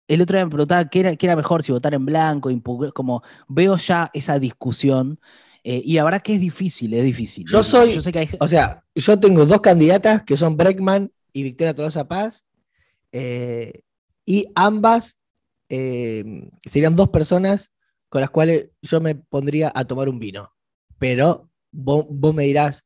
El 0.06 0.20
otro 0.20 0.36
día 0.36 0.44
me 0.44 0.50
preguntaba 0.50 0.88
qué 0.88 1.00
era, 1.00 1.16
qué 1.16 1.26
era 1.26 1.36
mejor, 1.36 1.62
si 1.62 1.72
votar 1.72 1.94
en 1.94 2.04
blanco, 2.04 2.50
como 2.94 3.22
veo 3.48 3.76
ya 3.76 4.10
esa 4.12 4.38
discusión. 4.38 5.18
eh, 5.66 5.80
y 5.82 5.94
la 5.94 6.04
verdad 6.04 6.20
que 6.20 6.34
es 6.34 6.40
difícil, 6.40 6.92
es 6.92 7.02
difícil. 7.04 7.46
Yo 7.48 7.62
soy- 7.62 7.92
Yo 7.92 8.02
sé 8.02 8.12
que 8.12 8.18
hay, 8.18 8.28
O 8.38 8.46
sea, 8.46 8.84
yo 8.94 9.18
tengo 9.18 9.46
dos 9.46 9.62
candidatas 9.62 10.22
que 10.22 10.36
son 10.36 10.58
Breckman 10.58 11.10
y 11.32 11.42
Victoria 11.42 11.74
Tolosa 11.74 12.06
Paz. 12.06 12.44
eh, 13.12 13.83
y 14.24 14.46
ambas 14.54 15.18
eh, 15.68 16.50
serían 16.64 16.96
dos 16.96 17.08
personas 17.08 17.72
con 18.08 18.20
las 18.20 18.30
cuales 18.30 18.70
yo 18.82 19.00
me 19.00 19.14
pondría 19.14 19.72
a 19.74 19.84
tomar 19.84 20.08
un 20.08 20.18
vino. 20.18 20.52
Pero 20.98 21.50
vos, 21.72 22.06
vos 22.08 22.34
me 22.34 22.44
dirás, 22.44 22.84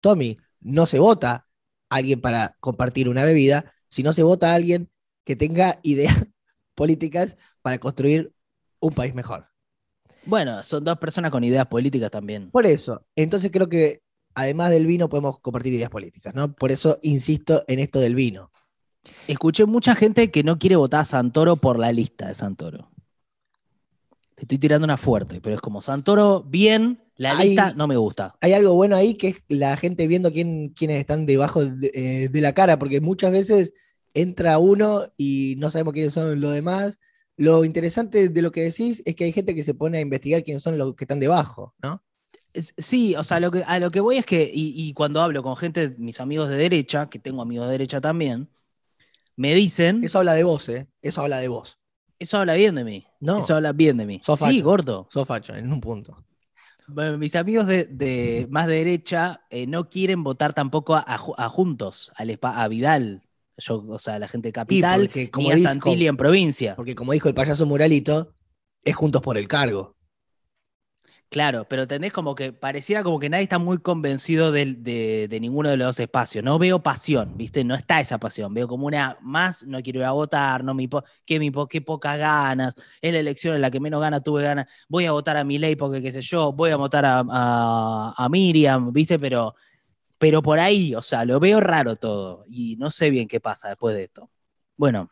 Tommy, 0.00 0.38
no 0.60 0.86
se 0.86 0.98
vota 0.98 1.46
a 1.88 1.96
alguien 1.96 2.20
para 2.20 2.56
compartir 2.60 3.08
una 3.08 3.24
bebida, 3.24 3.72
sino 3.88 4.12
se 4.12 4.22
vota 4.22 4.52
a 4.52 4.54
alguien 4.54 4.90
que 5.24 5.36
tenga 5.36 5.78
ideas 5.82 6.26
políticas 6.74 7.36
para 7.62 7.78
construir 7.78 8.32
un 8.80 8.92
país 8.92 9.14
mejor. 9.14 9.46
Bueno, 10.24 10.62
son 10.62 10.84
dos 10.84 10.98
personas 10.98 11.30
con 11.30 11.44
ideas 11.44 11.66
políticas 11.66 12.10
también. 12.10 12.50
Por 12.50 12.66
eso, 12.66 13.06
entonces 13.16 13.50
creo 13.50 13.68
que 13.68 14.02
además 14.34 14.70
del 14.70 14.86
vino 14.86 15.08
podemos 15.08 15.40
compartir 15.40 15.72
ideas 15.72 15.90
políticas, 15.90 16.34
¿no? 16.34 16.54
Por 16.54 16.70
eso 16.70 16.98
insisto 17.02 17.64
en 17.68 17.78
esto 17.78 18.00
del 18.00 18.14
vino. 18.14 18.49
Escuché 19.26 19.64
mucha 19.64 19.94
gente 19.94 20.30
que 20.30 20.42
no 20.42 20.58
quiere 20.58 20.76
votar 20.76 21.00
a 21.00 21.04
Santoro 21.04 21.56
por 21.56 21.78
la 21.78 21.92
lista 21.92 22.28
de 22.28 22.34
Santoro. 22.34 22.90
Te 24.34 24.42
estoy 24.42 24.58
tirando 24.58 24.84
una 24.86 24.96
fuerte, 24.96 25.40
pero 25.40 25.54
es 25.56 25.60
como 25.60 25.80
Santoro, 25.82 26.42
bien, 26.42 27.02
la 27.16 27.36
Hay- 27.36 27.48
lista 27.48 27.72
no 27.74 27.86
me 27.86 27.96
gusta. 27.96 28.34
Hay 28.40 28.52
algo 28.52 28.74
bueno 28.74 28.96
ahí 28.96 29.14
que 29.14 29.28
es 29.28 29.42
la 29.48 29.76
gente 29.76 30.06
viendo 30.06 30.32
quién, 30.32 30.70
quiénes 30.70 30.98
están 30.98 31.26
debajo 31.26 31.64
de, 31.64 31.90
eh, 31.94 32.28
de 32.28 32.40
la 32.40 32.54
cara, 32.54 32.78
porque 32.78 33.00
muchas 33.00 33.32
veces 33.32 33.74
entra 34.14 34.58
uno 34.58 35.04
y 35.16 35.54
no 35.58 35.70
sabemos 35.70 35.92
quiénes 35.92 36.14
son 36.14 36.40
los 36.40 36.52
demás. 36.54 36.98
Lo 37.36 37.64
interesante 37.64 38.28
de 38.28 38.42
lo 38.42 38.50
que 38.52 38.62
decís 38.62 39.02
es 39.04 39.14
que 39.14 39.24
hay 39.24 39.32
gente 39.32 39.54
que 39.54 39.62
se 39.62 39.74
pone 39.74 39.98
a 39.98 40.00
investigar 40.00 40.42
quiénes 40.42 40.62
son 40.62 40.78
los 40.78 40.94
que 40.94 41.04
están 41.04 41.20
debajo, 41.20 41.74
¿no? 41.82 42.02
Sí, 42.78 43.14
o 43.16 43.22
sea, 43.22 43.38
lo 43.40 43.50
que, 43.50 43.62
a 43.64 43.78
lo 43.78 43.90
que 43.90 44.00
voy 44.00 44.16
es 44.18 44.26
que, 44.26 44.42
y, 44.52 44.72
y 44.76 44.92
cuando 44.94 45.22
hablo 45.22 45.42
con 45.42 45.56
gente, 45.56 45.90
mis 45.98 46.18
amigos 46.20 46.48
de 46.48 46.56
derecha, 46.56 47.08
que 47.08 47.18
tengo 47.20 47.42
amigos 47.42 47.66
de 47.66 47.72
derecha 47.72 48.00
también, 48.00 48.48
me 49.40 49.54
dicen, 49.54 49.96
eso, 49.98 50.06
Eso 50.06 50.18
habla 50.18 50.34
de 50.34 50.44
vos, 50.44 50.68
¿eh? 50.68 50.86
Eso 51.00 51.22
habla 51.22 51.38
de 51.38 51.48
vos. 51.48 51.78
habla 52.32 52.52
bien 52.54 52.74
de 52.74 52.84
mí. 52.84 53.06
No. 53.20 53.38
Eso 53.38 53.54
habla 53.56 53.72
bien 53.72 53.96
de 53.96 54.04
mí. 54.04 54.20
Sos 54.22 54.38
Sí, 54.38 54.44
facho. 54.44 54.64
gordo. 54.64 55.08
Sos 55.10 55.26
facho, 55.26 55.54
en 55.54 55.72
un 55.72 55.80
punto. 55.80 56.22
Bueno, 56.86 57.16
Mis 57.16 57.34
amigos 57.36 57.66
de, 57.66 57.84
de 57.84 58.46
más 58.50 58.66
de 58.66 58.74
derecha 58.74 59.40
eh, 59.48 59.66
no 59.66 59.88
quieren 59.88 60.22
votar 60.24 60.52
tampoco 60.52 60.94
a, 60.94 61.00
a 61.00 61.16
Ju- 61.18 61.34
a 61.38 61.48
Juntos, 61.48 62.12
al 62.16 62.38
a 62.42 62.68
Vidal, 62.68 63.22
yo, 63.56 63.82
o 63.88 63.98
sea, 63.98 64.18
la 64.18 64.28
gente 64.28 64.48
de 64.48 64.52
Capital, 64.52 65.02
porque 65.02 65.30
como 65.30 65.48
ni 65.48 65.52
a 65.54 65.56
dijo- 65.56 65.68
Santilli 65.70 66.06
en 66.06 66.16
provincia. 66.18 66.76
Porque 66.76 66.94
como 66.94 67.12
dijo 67.12 67.28
el 67.28 67.34
payaso 67.34 67.64
Muralito, 67.64 68.34
es 68.84 68.94
juntos 68.94 69.22
por 69.22 69.38
el 69.38 69.48
cargo. 69.48 69.96
Claro, 71.30 71.64
pero 71.68 71.86
tenés 71.86 72.12
como 72.12 72.34
que 72.34 72.52
pareciera 72.52 73.04
como 73.04 73.20
que 73.20 73.28
nadie 73.28 73.44
está 73.44 73.58
muy 73.60 73.78
convencido 73.78 74.50
de, 74.50 75.28
ninguno 75.40 75.68
de 75.70 75.76
los 75.76 75.86
dos 75.86 76.00
espacios. 76.00 76.42
No 76.44 76.58
veo 76.58 76.82
pasión, 76.82 77.36
¿viste? 77.36 77.62
No 77.62 77.76
está 77.76 78.00
esa 78.00 78.18
pasión. 78.18 78.52
Veo 78.52 78.66
como 78.66 78.86
una 78.88 79.16
más, 79.20 79.64
no 79.64 79.80
quiero 79.80 80.00
ir 80.00 80.06
a 80.06 80.10
votar, 80.10 80.64
no 80.64 80.74
me 80.74 80.88
qué, 81.24 81.38
qué 81.68 81.80
pocas 81.82 82.18
ganas. 82.18 82.74
Es 83.00 83.12
la 83.12 83.20
elección 83.20 83.54
en 83.54 83.60
la 83.60 83.70
que 83.70 83.78
menos 83.78 84.00
ganas 84.00 84.24
tuve 84.24 84.42
ganas. 84.42 84.66
Voy 84.88 85.04
a 85.06 85.12
votar 85.12 85.36
a 85.36 85.44
mi 85.44 85.58
ley 85.58 85.76
porque 85.76 86.02
qué 86.02 86.10
sé 86.10 86.20
yo, 86.20 86.52
voy 86.52 86.70
a 86.72 86.76
votar 86.76 87.04
a- 87.06 87.20
a 88.16 88.28
Miriam, 88.28 88.92
¿viste? 88.92 89.16
Pero, 89.20 89.54
pero 90.18 90.42
por 90.42 90.60
ahí, 90.60 90.94
o 90.94 91.02
sea, 91.02 91.24
lo 91.24 91.40
veo 91.40 91.60
raro 91.60 91.96
todo 91.96 92.44
y 92.48 92.76
no 92.76 92.90
sé 92.90 93.10
bien 93.10 93.28
qué 93.28 93.40
pasa 93.40 93.68
después 93.70 93.96
de 93.96 94.04
esto. 94.04 94.30
Bueno, 94.76 95.10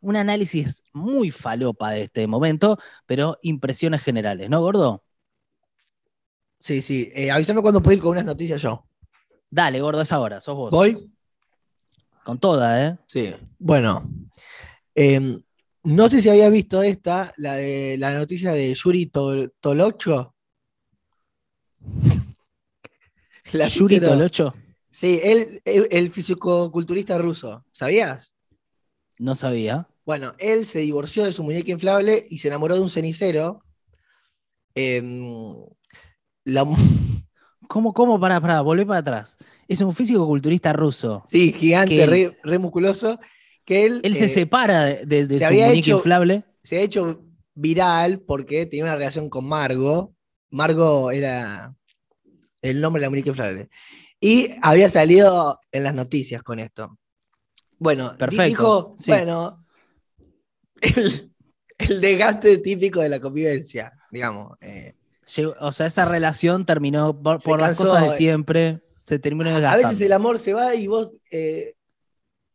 un 0.00 0.16
análisis 0.16 0.84
muy 0.92 1.30
falopa 1.30 1.90
de 1.92 2.02
este 2.02 2.26
momento, 2.26 2.78
pero 3.06 3.38
impresiones 3.42 4.02
generales, 4.02 4.50
¿no, 4.50 4.60
gordo? 4.60 5.04
Sí, 6.60 6.82
sí. 6.82 7.10
Eh, 7.14 7.30
avísame 7.30 7.62
cuando 7.62 7.82
puedo 7.82 7.96
ir 7.96 8.02
con 8.02 8.10
unas 8.12 8.24
noticias 8.24 8.60
yo. 8.60 8.84
Dale, 9.50 9.80
gordo, 9.80 10.00
es 10.02 10.12
ahora, 10.12 10.40
sos 10.40 10.56
vos. 10.56 10.70
¿Voy? 10.70 11.10
Con 12.24 12.38
toda, 12.38 12.86
¿eh? 12.86 12.98
Sí. 13.06 13.34
Bueno. 13.58 14.10
em, 14.94 15.42
no 15.84 16.08
sé 16.08 16.20
si 16.20 16.28
habías 16.28 16.50
visto 16.52 16.82
esta, 16.82 17.32
la 17.36 17.54
de 17.54 17.96
la 17.98 18.12
noticia 18.12 18.52
de 18.52 18.74
Yuri 18.74 19.06
Tol- 19.06 19.52
Tolocho. 19.60 20.34
La 23.52 23.66
Yuri? 23.68 24.00
Tolocho, 24.00 24.54
Sí, 24.90 25.20
él, 25.22 25.60
el, 25.64 25.86
el 25.90 26.10
fisicoculturista 26.10 27.18
ruso. 27.18 27.64
¿Sabías? 27.72 28.34
no 29.20 29.34
sabía. 29.34 29.88
Bueno, 30.04 30.34
él 30.38 30.64
se 30.66 30.78
divorció 30.80 31.24
de 31.24 31.32
su 31.32 31.42
muñeca 31.42 31.70
inflable 31.72 32.24
y 32.30 32.38
se 32.38 32.48
enamoró 32.48 32.74
de 32.74 32.80
un 32.80 32.88
cenicero. 32.90 33.62
Em, 34.74 35.64
la 36.48 36.64
¿Cómo, 37.68 37.92
cómo? 37.92 38.18
Pará, 38.18 38.40
pará, 38.40 38.60
volvé 38.62 38.86
para 38.86 39.00
atrás. 39.00 39.36
Es 39.66 39.80
un 39.82 39.94
físico 39.94 40.26
culturista 40.26 40.72
ruso. 40.72 41.24
sí, 41.28 41.52
gigante, 41.52 42.06
re, 42.06 42.38
re 42.42 42.58
musculoso. 42.58 43.18
Que 43.64 43.84
él, 43.84 44.00
Él 44.02 44.14
se 44.14 44.24
eh, 44.24 44.28
separa 44.28 44.84
de, 44.86 45.04
de- 45.04 45.26
de 45.26 45.38
se 45.38 45.44
su 45.46 45.52
muñeca 45.52 45.72
hecho- 45.72 45.96
inflable. 45.98 46.44
se 46.62 46.78
ha 46.78 46.80
hecho 46.80 47.22
viral 47.54 48.20
porque 48.20 48.64
tenía 48.64 48.84
una 48.84 48.94
relación 48.94 49.28
con 49.28 49.44
Margo. 49.46 50.14
Margo 50.50 51.10
era 51.10 51.74
el 52.62 52.80
nombre 52.80 53.00
de 53.00 53.06
la 53.06 53.10
muñeca 53.10 53.28
inflable. 53.28 53.68
Y 54.18 54.48
había 54.62 54.88
salido 54.88 55.60
en 55.70 55.84
las 55.84 55.92
noticias 55.94 56.42
con 56.42 56.58
esto. 56.60 56.98
Bueno, 57.78 58.16
Perfecto, 58.16 58.44
dijo, 58.46 58.96
sí. 58.98 59.10
bueno, 59.10 59.66
el, 60.80 61.30
el 61.76 62.00
desgaste 62.00 62.58
típico 62.58 63.00
de 63.00 63.10
la 63.10 63.20
convivencia, 63.20 63.92
digamos. 64.10 64.56
eh, 64.62 64.94
Llegó- 65.36 65.54
o 65.60 65.72
sea, 65.72 65.86
esa 65.86 66.04
relación 66.04 66.64
terminó 66.64 67.20
por, 67.22 67.40
Se 67.40 67.56
las 67.56 67.76
cosas 67.76 68.02
eh. 68.04 68.10
de 68.10 68.16
siempre. 68.16 68.82
Se 69.04 69.18
terminó 69.18 69.50
a 69.50 69.76
veces 69.76 70.00
el 70.02 70.12
amor 70.12 70.38
se 70.38 70.52
va 70.52 70.74
y 70.74 70.86
vos 70.86 71.16
eh, 71.30 71.74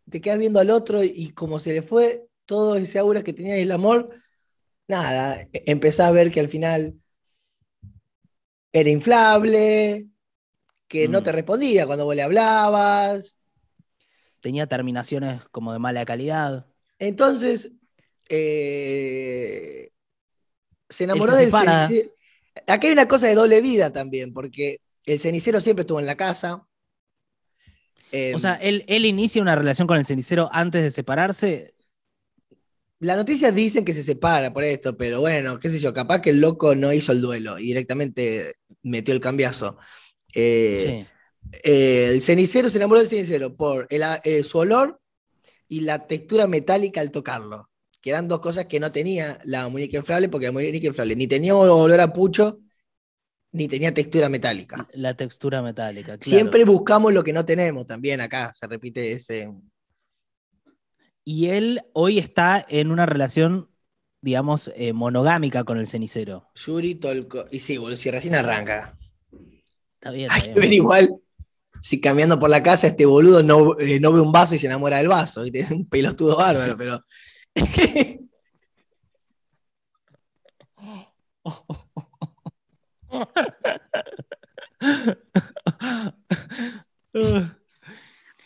te 0.10 0.22
quedas 0.22 0.38
viendo 0.38 0.60
al 0.60 0.70
otro 0.70 1.04
y 1.04 1.30
como 1.30 1.58
se 1.60 1.74
le 1.74 1.82
fue 1.82 2.28
todo 2.46 2.76
ese 2.76 3.00
aura 3.00 3.24
que 3.24 3.34
tenía 3.34 3.56
el 3.58 3.72
amor, 3.72 4.08
nada, 4.88 5.42
e- 5.42 5.64
empezás 5.66 6.08
a 6.08 6.12
ver 6.12 6.32
que 6.32 6.40
al 6.40 6.48
final 6.50 6.94
era 8.72 8.90
inflable, 8.90 10.08
que 10.88 11.08
no 11.08 11.22
Mm. 11.22 11.24
te 11.24 11.32
respondía 11.32 11.86
cuando 11.88 12.06
vos 12.06 12.16
le 12.16 12.22
hablabas. 12.24 13.38
Tenía 14.42 14.68
terminaciones 14.68 15.42
como 15.52 15.74
de 15.74 15.80
mala 15.80 16.06
calidad. 16.06 16.68
Entonces, 17.00 17.72
eh, 18.30 19.90
se 20.90 21.04
enamoró 21.06 21.34
se 21.34 21.40
del 21.40 21.48
separa. 21.52 21.90
Acá 22.68 22.88
hay 22.88 22.94
una 22.94 23.08
cosa 23.08 23.28
de 23.28 23.36
doble 23.36 23.62
vida 23.62 23.92
también, 23.92 24.34
porque 24.34 24.80
el 25.06 25.20
cenicero 25.20 25.60
siempre 25.60 25.82
estuvo 25.82 26.00
en 26.00 26.06
la 26.06 26.16
casa. 26.16 26.66
O 28.34 28.40
sea, 28.40 28.56
Em, 28.56 28.60
él, 28.62 28.86
él 28.88 29.06
inicia 29.06 29.42
una 29.42 29.56
relación 29.56 29.88
con 29.88 29.98
el 29.98 30.06
cenicero 30.06 30.50
antes 30.52 30.84
de 30.84 30.92
separarse. 30.92 31.74
Las 33.00 33.18
noticias 33.18 33.54
dicen 33.54 33.84
que 33.84 33.94
se 33.94 34.04
separa 34.04 34.54
por 34.54 34.64
esto, 34.64 34.96
pero 34.96 35.20
bueno, 35.20 35.60
qué 35.60 35.70
sé 35.70 35.80
yo, 35.80 35.94
capaz 35.94 36.22
que 36.22 36.30
el 36.30 36.40
loco 36.40 36.76
no 36.76 36.94
hizo 36.94 37.12
el 37.12 37.22
duelo 37.22 37.60
y 37.60 37.64
directamente 37.64 38.54
metió 38.84 39.14
el 39.14 39.20
cambiazo. 39.20 39.78
Eh, 40.34 41.06
sí. 41.52 41.52
eh, 41.64 42.12
el 42.14 42.22
cenicero 42.22 42.70
se 42.70 42.78
enamoró 42.78 43.00
del 43.00 43.10
cenicero 43.10 43.56
por 43.56 43.88
el 43.90 44.04
eh, 44.24 44.44
su 44.44 44.60
olor 44.60 45.02
y 45.68 45.82
la 45.82 46.00
textura 46.00 46.48
metálica 46.48 47.02
al 47.02 47.12
tocarlo, 47.12 47.70
que 48.04 48.10
eran 48.10 48.28
dos 48.28 48.42
cosas 48.42 48.66
que 48.66 48.82
no 48.82 48.92
tenía 48.92 49.40
la 49.46 49.70
muñeca 49.70 49.96
inflable, 49.96 50.28
porque 50.28 50.48
la 50.48 50.52
muñeca 50.52 50.88
inflable 50.88 51.16
ni 51.16 51.26
tenía 51.26 51.56
olor 51.56 52.02
a 52.02 52.12
pucho, 52.12 52.60
ni 53.54 53.70
tenía 53.70 53.94
textura 53.94 54.28
metálica. 54.28 54.90
La 54.92 55.16
textura 55.16 55.62
metálica. 55.62 56.18
claro. 56.18 56.22
Siempre 56.22 56.66
buscamos 56.66 57.14
lo 57.14 57.24
que 57.24 57.32
no 57.32 57.46
tenemos 57.46 57.88
también 57.88 58.20
acá, 58.20 58.52
se 58.54 58.68
repite 58.68 59.14
ese... 59.14 59.50
Y 61.24 61.48
él 61.48 61.82
hoy 61.94 62.20
está 62.20 62.66
en 62.68 62.92
una 62.92 63.06
relación, 63.06 63.70
digamos, 64.20 64.70
eh, 64.76 64.92
monogámica 64.92 65.64
con 65.64 65.78
el 65.78 65.88
cenicero. 65.88 66.50
Yuri 66.56 66.96
Tolko. 66.96 67.46
Y 67.52 67.60
sí, 67.60 67.78
boludo, 67.78 67.96
si 67.96 68.12
recién 68.12 68.36
arranca. 68.36 68.98
Está 69.94 70.12
bien. 70.12 70.30
Hay 70.30 70.42
que 70.42 70.54
ver 70.54 70.74
igual 70.74 71.16
si 71.82 72.02
caminando 72.02 72.38
por 72.38 72.50
la 72.50 72.62
casa 72.62 72.88
este 72.88 73.06
boludo 73.06 73.42
no, 73.42 73.80
eh, 73.80 74.02
no 74.02 74.12
ve 74.12 74.20
un 74.20 74.34
vaso 74.34 74.56
y 74.56 74.58
se 74.58 74.68
enamora 74.68 74.98
del 74.98 75.08
vaso. 75.08 75.44
¿viste? 75.44 75.62
Es 75.62 75.72
un 75.72 75.88
pelotudo 75.88 76.36
bárbaro, 76.36 76.76
pero. 76.78 77.02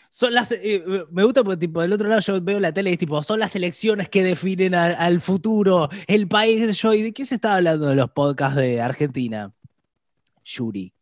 Son 0.10 0.34
las, 0.34 0.52
eh, 0.52 0.84
me 1.12 1.24
gusta 1.24 1.44
porque 1.44 1.58
tipo, 1.58 1.80
del 1.82 1.94
otro 1.94 2.08
lado 2.10 2.22
yo 2.22 2.42
veo 2.42 2.60
la 2.60 2.72
tele 2.72 2.90
y 2.90 2.94
es 2.94 3.00
tipo, 3.00 3.22
son 3.22 3.40
las 3.40 3.56
elecciones 3.56 4.10
que 4.10 4.24
definen 4.24 4.74
al 4.74 5.22
futuro, 5.22 5.90
el 6.08 6.28
país, 6.28 6.76
yo, 6.82 6.94
¿y 6.94 7.04
de 7.04 7.14
qué 7.14 7.24
se 7.24 7.36
está 7.36 7.56
hablando 7.56 7.92
en 7.92 7.98
los 7.98 8.10
podcasts 8.10 8.56
de 8.56 8.82
Argentina? 8.82 9.54
Yuri. 10.44 10.97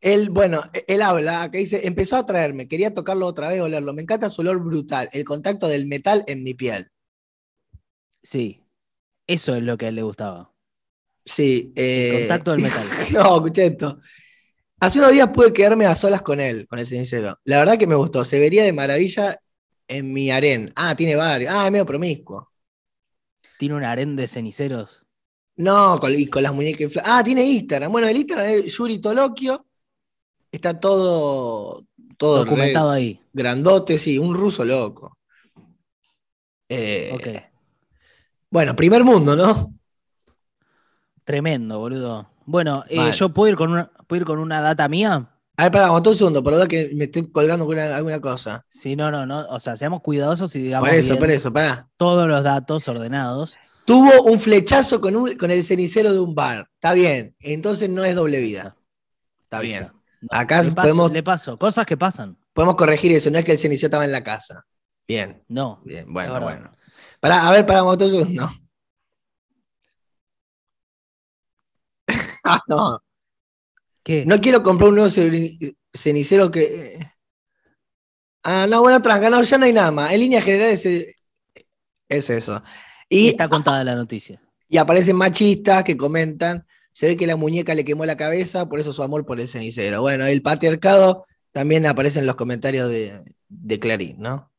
Él, 0.00 0.30
bueno, 0.30 0.62
él 0.86 1.02
habla, 1.02 1.42
acá 1.42 1.58
dice, 1.58 1.86
empezó 1.86 2.16
a 2.16 2.26
traerme, 2.26 2.68
quería 2.68 2.94
tocarlo 2.94 3.26
otra 3.26 3.48
vez, 3.48 3.60
olerlo. 3.60 3.92
Me 3.92 4.02
encanta 4.02 4.28
su 4.28 4.42
olor 4.42 4.62
brutal, 4.62 5.08
el 5.12 5.24
contacto 5.24 5.66
del 5.68 5.86
metal 5.86 6.24
en 6.26 6.42
mi 6.44 6.54
piel. 6.54 6.90
Sí, 8.22 8.64
eso 9.26 9.54
es 9.54 9.62
lo 9.62 9.76
que 9.78 9.86
a 9.86 9.88
él 9.88 9.96
le 9.96 10.02
gustaba. 10.02 10.52
Sí. 11.24 11.72
eh, 11.76 12.10
Contacto 12.20 12.52
del 12.52 12.62
metal. 12.62 12.86
No, 13.12 13.36
escuché 13.36 13.66
esto. 13.66 13.98
Hace 14.80 14.98
unos 15.00 15.12
días 15.12 15.30
pude 15.30 15.52
quedarme 15.52 15.86
a 15.86 15.94
solas 15.96 16.22
con 16.22 16.40
él, 16.40 16.66
con 16.68 16.78
el 16.78 16.86
cenicero. 16.86 17.38
La 17.44 17.58
verdad 17.58 17.78
que 17.78 17.86
me 17.86 17.96
gustó. 17.96 18.24
Se 18.24 18.38
vería 18.38 18.64
de 18.64 18.72
maravilla 18.72 19.40
en 19.88 20.12
mi 20.12 20.30
harén. 20.30 20.72
Ah, 20.76 20.94
tiene 20.96 21.16
varios. 21.16 21.52
Ah, 21.52 21.66
es 21.66 21.72
medio 21.72 21.84
promiscuo. 21.86 22.50
Tiene 23.58 23.74
un 23.74 23.84
harén 23.84 24.16
de 24.16 24.28
ceniceros. 24.28 25.04
No, 25.56 25.98
con, 26.00 26.14
y 26.14 26.26
con 26.28 26.42
las 26.44 26.54
muñecas 26.54 26.82
infladas. 26.82 27.10
Ah, 27.12 27.24
tiene 27.24 27.44
Instagram. 27.44 27.90
Bueno, 27.90 28.08
el 28.08 28.16
Instagram 28.16 28.46
es 28.48 28.76
Yuri 28.76 29.00
Tolokio. 29.00 29.66
Está 30.50 30.80
todo, 30.80 31.84
todo 32.16 32.44
re 32.44 32.50
documentado 32.50 32.90
ahí. 32.90 33.20
grandote, 33.32 33.98
sí, 33.98 34.18
un 34.18 34.34
ruso 34.34 34.64
loco. 34.64 35.16
Eh, 36.68 37.10
Ok. 37.14 37.28
Bueno, 38.50 38.74
primer 38.74 39.04
mundo, 39.04 39.36
¿no? 39.36 39.74
Tremendo, 41.24 41.78
boludo. 41.78 42.30
Bueno, 42.46 42.84
eh, 42.88 43.12
yo 43.12 43.28
puedo 43.28 43.50
ir 43.50 43.56
con 43.56 43.70
una, 43.72 43.90
puedo 44.06 44.22
ir 44.22 44.26
con 44.26 44.38
una 44.38 44.62
data 44.62 44.88
mía. 44.88 45.28
A 45.58 45.64
ver, 45.64 45.72
pará, 45.72 45.86
aguantá 45.86 46.10
un 46.10 46.16
segundo, 46.16 46.40
lo 46.40 46.66
que 46.66 46.90
me 46.94 47.04
estoy 47.04 47.30
colgando 47.30 47.66
con 47.66 47.74
una- 47.74 47.94
alguna 47.94 48.20
cosa. 48.20 48.64
Si 48.68 48.96
no, 48.96 49.10
no, 49.10 49.26
no. 49.26 49.46
O 49.50 49.58
sea, 49.60 49.76
seamos 49.76 50.00
cuidadosos 50.00 50.54
y 50.56 50.62
digamos 50.62 50.88
Por 50.88 50.96
eso, 50.96 51.08
bien 51.08 51.18
por 51.18 51.30
eso, 51.30 51.52
pará. 51.52 51.88
todos 51.98 52.26
los 52.26 52.42
datos 52.42 52.88
ordenados. 52.88 53.58
Tuvo 53.84 54.22
un 54.22 54.38
flechazo 54.40 55.00
con, 55.00 55.16
un- 55.16 55.36
con 55.36 55.50
el 55.50 55.62
cenicero 55.64 56.12
de 56.12 56.20
un 56.20 56.34
bar. 56.34 56.70
Está 56.74 56.94
bien, 56.94 57.34
entonces 57.40 57.90
no 57.90 58.04
es 58.04 58.14
doble 58.14 58.40
vida. 58.40 58.76
Está 59.42 59.60
bien. 59.60 59.90
No, 60.20 60.28
Acá 60.30 60.62
le 60.62 60.70
paso, 60.72 60.88
podemos- 60.88 61.12
le 61.12 61.22
paso, 61.22 61.58
cosas 61.58 61.86
que 61.86 61.96
pasan. 61.96 62.36
Podemos 62.52 62.74
corregir 62.76 63.12
eso, 63.12 63.30
no 63.30 63.38
es 63.38 63.44
que 63.44 63.52
el 63.52 63.58
cenicero 63.58 63.86
estaba 63.86 64.04
en 64.04 64.12
la 64.12 64.22
casa. 64.24 64.64
Bien, 65.06 65.42
No. 65.48 65.80
bien, 65.84 66.12
bueno, 66.12 66.40
bueno. 66.40 66.74
Pará, 67.20 67.46
a 67.46 67.50
ver, 67.52 67.70
aguantá 67.70 68.04
un 68.06 68.10
segundo. 68.10 68.50
Ah, 72.44 72.60
no. 72.66 73.02
¿Qué? 74.02 74.24
No 74.26 74.40
quiero 74.40 74.62
comprar 74.62 74.88
un 74.88 74.94
nuevo 74.96 75.10
ceni- 75.10 75.76
cenicero 75.92 76.50
que. 76.50 76.98
Ah, 78.42 78.66
no, 78.68 78.80
bueno, 78.80 79.02
tranca, 79.02 79.28
no, 79.28 79.42
ya 79.42 79.58
no 79.58 79.66
hay 79.66 79.72
nada 79.72 79.90
más. 79.90 80.12
En 80.12 80.20
línea 80.20 80.40
general 80.40 80.70
es, 80.70 80.86
es 80.86 82.30
eso. 82.30 82.62
Y, 83.08 83.28
está 83.28 83.48
contada 83.48 83.84
la 83.84 83.94
noticia. 83.94 84.40
y 84.68 84.78
aparecen 84.78 85.16
machistas 85.16 85.84
que 85.84 85.96
comentan. 85.96 86.66
Se 86.98 87.06
ve 87.06 87.16
que 87.16 87.28
la 87.28 87.36
muñeca 87.36 87.76
le 87.76 87.84
quemó 87.84 88.06
la 88.06 88.16
cabeza, 88.16 88.68
por 88.68 88.80
eso 88.80 88.92
su 88.92 89.04
amor 89.04 89.24
por 89.24 89.38
el 89.38 89.46
cenicero. 89.46 90.00
Bueno, 90.00 90.26
el 90.26 90.42
patriarcado 90.42 91.26
también 91.52 91.86
aparece 91.86 92.18
en 92.18 92.26
los 92.26 92.34
comentarios 92.34 92.90
de, 92.90 93.36
de 93.48 93.78
Clarín, 93.78 94.16
¿no? 94.18 94.50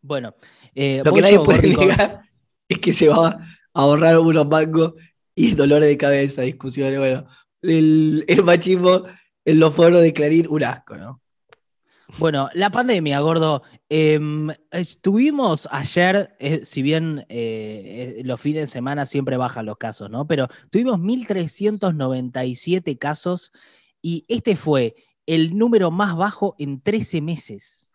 Bueno, 0.00 0.34
eh, 0.74 1.02
Lo 1.04 1.12
que 1.12 1.20
nadie 1.20 1.38
puede 1.38 1.68
negar 1.68 2.22
es 2.70 2.78
que 2.78 2.94
se 2.94 3.08
va 3.08 3.28
a 3.28 3.38
ahorrar 3.74 4.18
unos 4.18 4.48
bancos 4.48 4.94
y 5.34 5.54
dolores 5.56 5.90
de 5.90 5.98
cabeza, 5.98 6.40
discusiones, 6.40 6.98
bueno, 7.00 7.26
el, 7.60 8.24
el 8.28 8.44
machismo 8.44 9.02
en 9.44 9.60
los 9.60 9.74
foros 9.74 10.00
de 10.00 10.14
Clarín, 10.14 10.46
un 10.48 10.64
asco, 10.64 10.96
¿no? 10.96 11.20
Bueno, 12.16 12.48
la 12.54 12.70
pandemia, 12.70 13.20
gordo. 13.20 13.62
Em, 13.88 14.48
estuvimos 14.70 15.68
ayer, 15.70 16.34
eh, 16.40 16.64
si 16.64 16.82
bien 16.82 17.26
eh, 17.28 18.16
eh, 18.18 18.22
los 18.24 18.40
fines 18.40 18.62
de 18.62 18.66
semana 18.66 19.06
siempre 19.06 19.36
bajan 19.36 19.66
los 19.66 19.76
casos, 19.76 20.10
¿no? 20.10 20.26
Pero 20.26 20.48
tuvimos 20.70 20.98
1.397 20.98 22.98
casos 22.98 23.52
y 24.00 24.24
este 24.28 24.56
fue 24.56 24.96
el 25.26 25.56
número 25.56 25.90
más 25.90 26.16
bajo 26.16 26.56
en 26.58 26.80
13 26.80 27.20
meses. 27.20 27.86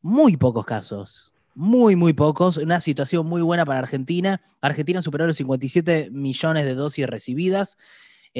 Muy 0.00 0.36
pocos 0.36 0.64
casos. 0.64 1.32
Muy, 1.54 1.96
muy 1.96 2.14
pocos. 2.14 2.56
Una 2.56 2.80
situación 2.80 3.26
muy 3.26 3.42
buena 3.42 3.64
para 3.64 3.80
Argentina. 3.80 4.40
Argentina 4.60 5.02
superó 5.02 5.26
los 5.26 5.36
57 5.36 6.10
millones 6.10 6.64
de 6.64 6.74
dosis 6.74 7.06
recibidas. 7.06 7.76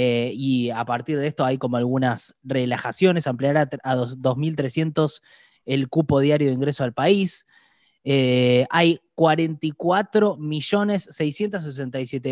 Eh, 0.00 0.30
y 0.32 0.70
a 0.70 0.84
partir 0.84 1.18
de 1.18 1.26
esto 1.26 1.44
hay 1.44 1.58
como 1.58 1.76
algunas 1.76 2.36
relajaciones, 2.44 3.26
ampliará 3.26 3.68
a 3.82 3.96
2.300 3.96 5.22
el 5.64 5.88
cupo 5.88 6.20
diario 6.20 6.46
de 6.46 6.54
ingreso 6.54 6.84
al 6.84 6.92
país. 6.92 7.48
Eh, 8.04 8.64
hay 8.70 9.00
44 9.16 10.36
millones 10.36 11.08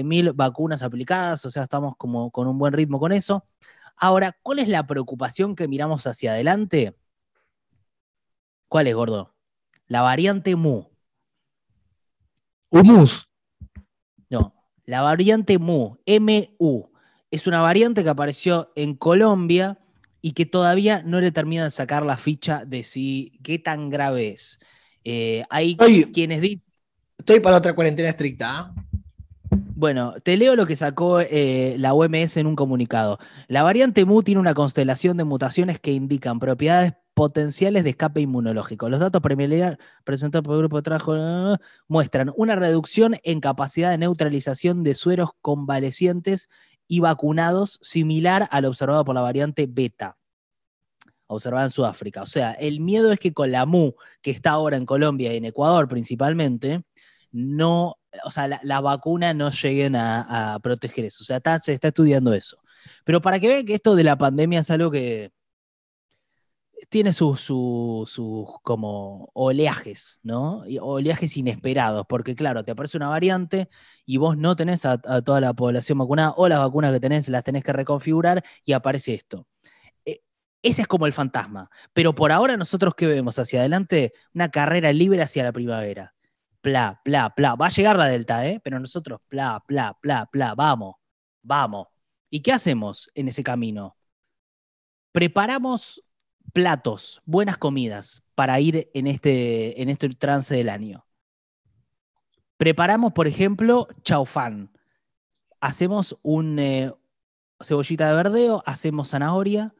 mil 0.05 0.33
vacunas 0.33 0.85
aplicadas, 0.85 1.45
o 1.45 1.51
sea, 1.51 1.65
estamos 1.65 1.97
como 1.97 2.31
con 2.31 2.47
un 2.47 2.57
buen 2.57 2.73
ritmo 2.73 3.01
con 3.01 3.11
eso. 3.11 3.45
Ahora, 3.97 4.39
¿cuál 4.45 4.61
es 4.61 4.69
la 4.69 4.87
preocupación 4.87 5.57
que 5.57 5.67
miramos 5.67 6.07
hacia 6.07 6.35
adelante? 6.35 6.97
¿Cuál 8.69 8.87
es, 8.87 8.95
gordo? 8.95 9.35
La 9.89 10.03
variante 10.03 10.55
Mu. 10.55 10.85
Humus. 12.71 13.29
No, 14.31 14.55
la 14.85 15.03
variante 15.03 15.59
Mu, 15.59 15.97
MU 16.07 16.96
es 17.31 17.47
una 17.47 17.61
variante 17.61 18.03
que 18.03 18.09
apareció 18.09 18.73
en 18.77 18.95
Colombia 18.95 19.79
y 20.23 20.33
que 20.33 20.47
todavía 20.47 21.03
no 21.03 21.21
le 21.21 21.33
termina 21.33 21.65
de 21.65 21.71
sacar 21.71 22.05
la 22.05 22.17
ficha 22.17 22.65
de 22.65 22.83
si 22.83 23.39
qué 23.43 23.59
tan 23.59 23.91
grave 23.91 24.31
es. 24.31 24.59
Eh, 25.05 25.45
hay 25.51 25.77
quienes 25.77 26.41
dicen. 26.41 26.63
Estoy 27.19 27.41
para 27.41 27.57
otra 27.57 27.75
cuarentena 27.75 28.09
estricta. 28.09 28.49
¿ah? 28.51 28.75
Bueno, 29.51 30.15
te 30.23 30.37
leo 30.37 30.57
lo 30.57 30.67
que 30.67 30.75
sacó 30.75 31.21
eh, 31.21 31.77
la 31.79 31.95
OMS 31.95 32.39
en 32.39 32.47
un 32.47 32.57
comunicado. 32.57 33.19
La 33.47 33.63
variante 33.63 34.05
MU 34.05 34.23
tiene 34.23 34.41
una 34.41 34.55
constelación 34.55 35.17
de 35.17 35.25
mutaciones 35.25 35.79
que 35.79 35.93
indican 35.93 36.39
propiedades 36.39 36.95
potenciales 37.15 37.85
de 37.85 37.91
escape 37.91 38.21
inmunológico. 38.21 38.89
Los 38.89 39.01
datos 39.01 39.23
preliminares 39.23 39.79
presentados 40.05 40.45
por 40.45 40.55
el 40.55 40.61
grupo 40.61 40.77
de 40.77 40.83
trabajo 40.83 41.59
muestran 41.89 42.33
una 42.37 42.57
reducción 42.57 43.17
en 43.23 43.41
capacidad 43.41 43.91
de 43.91 43.99
neutralización 43.99 44.83
de 44.83 44.95
sueros 44.95 45.31
convalecientes 45.41 46.49
y 46.89 47.01
vacunados 47.01 47.79
similar 47.83 48.49
al 48.51 48.65
observado 48.67 49.05
por 49.05 49.15
la 49.15 49.21
variante 49.21 49.67
beta, 49.69 50.17
observada 51.27 51.65
en 51.65 51.71
Sudáfrica. 51.71 52.23
O 52.23 52.27
sea, 52.27 52.53
el 52.53 52.81
miedo 52.81 53.13
es 53.13 53.19
que 53.19 53.33
con 53.33 53.51
la 53.53 53.67
MU, 53.67 53.95
que 54.23 54.31
está 54.31 54.51
ahora 54.51 54.77
en 54.77 54.87
Colombia 54.87 55.33
y 55.33 55.37
en 55.37 55.45
Ecuador 55.47 55.89
principalmente, 55.89 56.85
no, 57.33 57.97
o 58.25 58.31
sea, 58.31 58.49
la, 58.63 58.81
vacuna 58.81 59.35
no 59.35 59.51
lleguen 59.51 59.97
a, 59.97 60.59
proteger 60.63 61.07
eso. 61.07 61.23
O 61.23 61.25
sea, 61.25 61.41
se 61.61 61.75
está 61.75 61.89
estudiando 61.89 62.33
eso. 62.33 62.59
Pero 63.05 63.21
para 63.21 63.41
que 63.41 63.49
vean 63.49 63.67
que 63.67 63.75
esto 63.75 63.95
de 63.95 64.05
la 64.05 64.17
pandemia 64.17 64.61
es 64.61 64.71
algo 64.71 64.91
que 64.91 65.33
tiene 66.89 67.13
sus, 67.13 67.47
como 68.63 69.31
oleajes, 69.35 70.21
¿no? 70.23 70.65
oleajes 70.81 71.37
inesperados, 71.37 72.07
porque 72.09 72.35
claro, 72.37 72.65
te 72.65 72.73
aparece 72.73 72.97
una 72.97 73.09
variante 73.09 73.69
y 74.05 74.19
vos 74.19 74.37
no 74.37 74.57
tenés 74.57 74.85
a, 74.85 74.99
toda 74.99 75.41
la 75.41 75.55
población 75.55 75.99
vacunada 75.99 76.35
o 76.37 76.49
las 76.49 76.59
vacunas 76.59 76.93
que 76.93 77.01
tenés 77.01 77.29
las 77.29 77.45
tenés 77.45 77.65
que 77.65 77.73
reconfigurar 77.73 78.45
y 78.65 78.73
aparece 78.73 79.15
esto. 79.15 79.47
E, 80.05 80.23
ese 80.63 80.83
es 80.83 80.89
como 80.89 81.07
el 81.07 81.13
fantasma. 81.13 81.71
Pero 81.93 82.15
por 82.15 82.33
ahora 82.33 82.57
nosotros 82.57 82.95
qué 82.97 83.07
vemos 83.07 83.39
hacia 83.39 83.61
adelante, 83.61 84.13
una 84.35 84.51
carrera 84.51 84.93
libre 84.93 85.23
hacia 85.23 85.45
la 85.45 85.53
primavera. 85.53 86.15
Pla, 86.61 87.01
pla, 87.05 87.31
pla. 87.35 87.55
Va 87.55 87.67
a 87.67 87.71
llegar 87.71 87.97
la 87.97 88.07
delta, 88.07 88.47
¿eh? 88.47 88.61
Pero 88.63 88.81
nosotros, 88.81 89.21
pla, 89.29 89.63
pla, 89.67 89.97
pla, 90.01 90.27
pla, 90.27 90.55
vamos, 90.55 90.97
vamos. 91.43 91.89
¿Y 92.31 92.43
qué 92.43 92.53
hacemos 92.53 93.11
en 93.15 93.29
ese 93.29 93.43
camino? 93.45 93.97
Preparamos 95.13 96.03
platos, 96.53 97.23
buenas 97.25 97.59
comidas 97.59 98.23
para 98.35 98.59
ir 98.61 98.91
en 98.95 99.07
este, 99.07 99.81
en 99.81 99.89
este 99.89 100.09
trance 100.11 100.55
del 100.55 100.69
año. 100.69 101.07
Preparamos, 102.57 103.13
por 103.13 103.27
ejemplo, 103.27 103.89
chaufán. 104.03 104.71
Hacemos 105.61 106.19
un 106.23 106.59
eh, 106.59 106.93
cebollita 107.63 108.09
de 108.09 108.15
verdeo, 108.15 108.63
hacemos 108.67 109.11
zanahoria, 109.11 109.75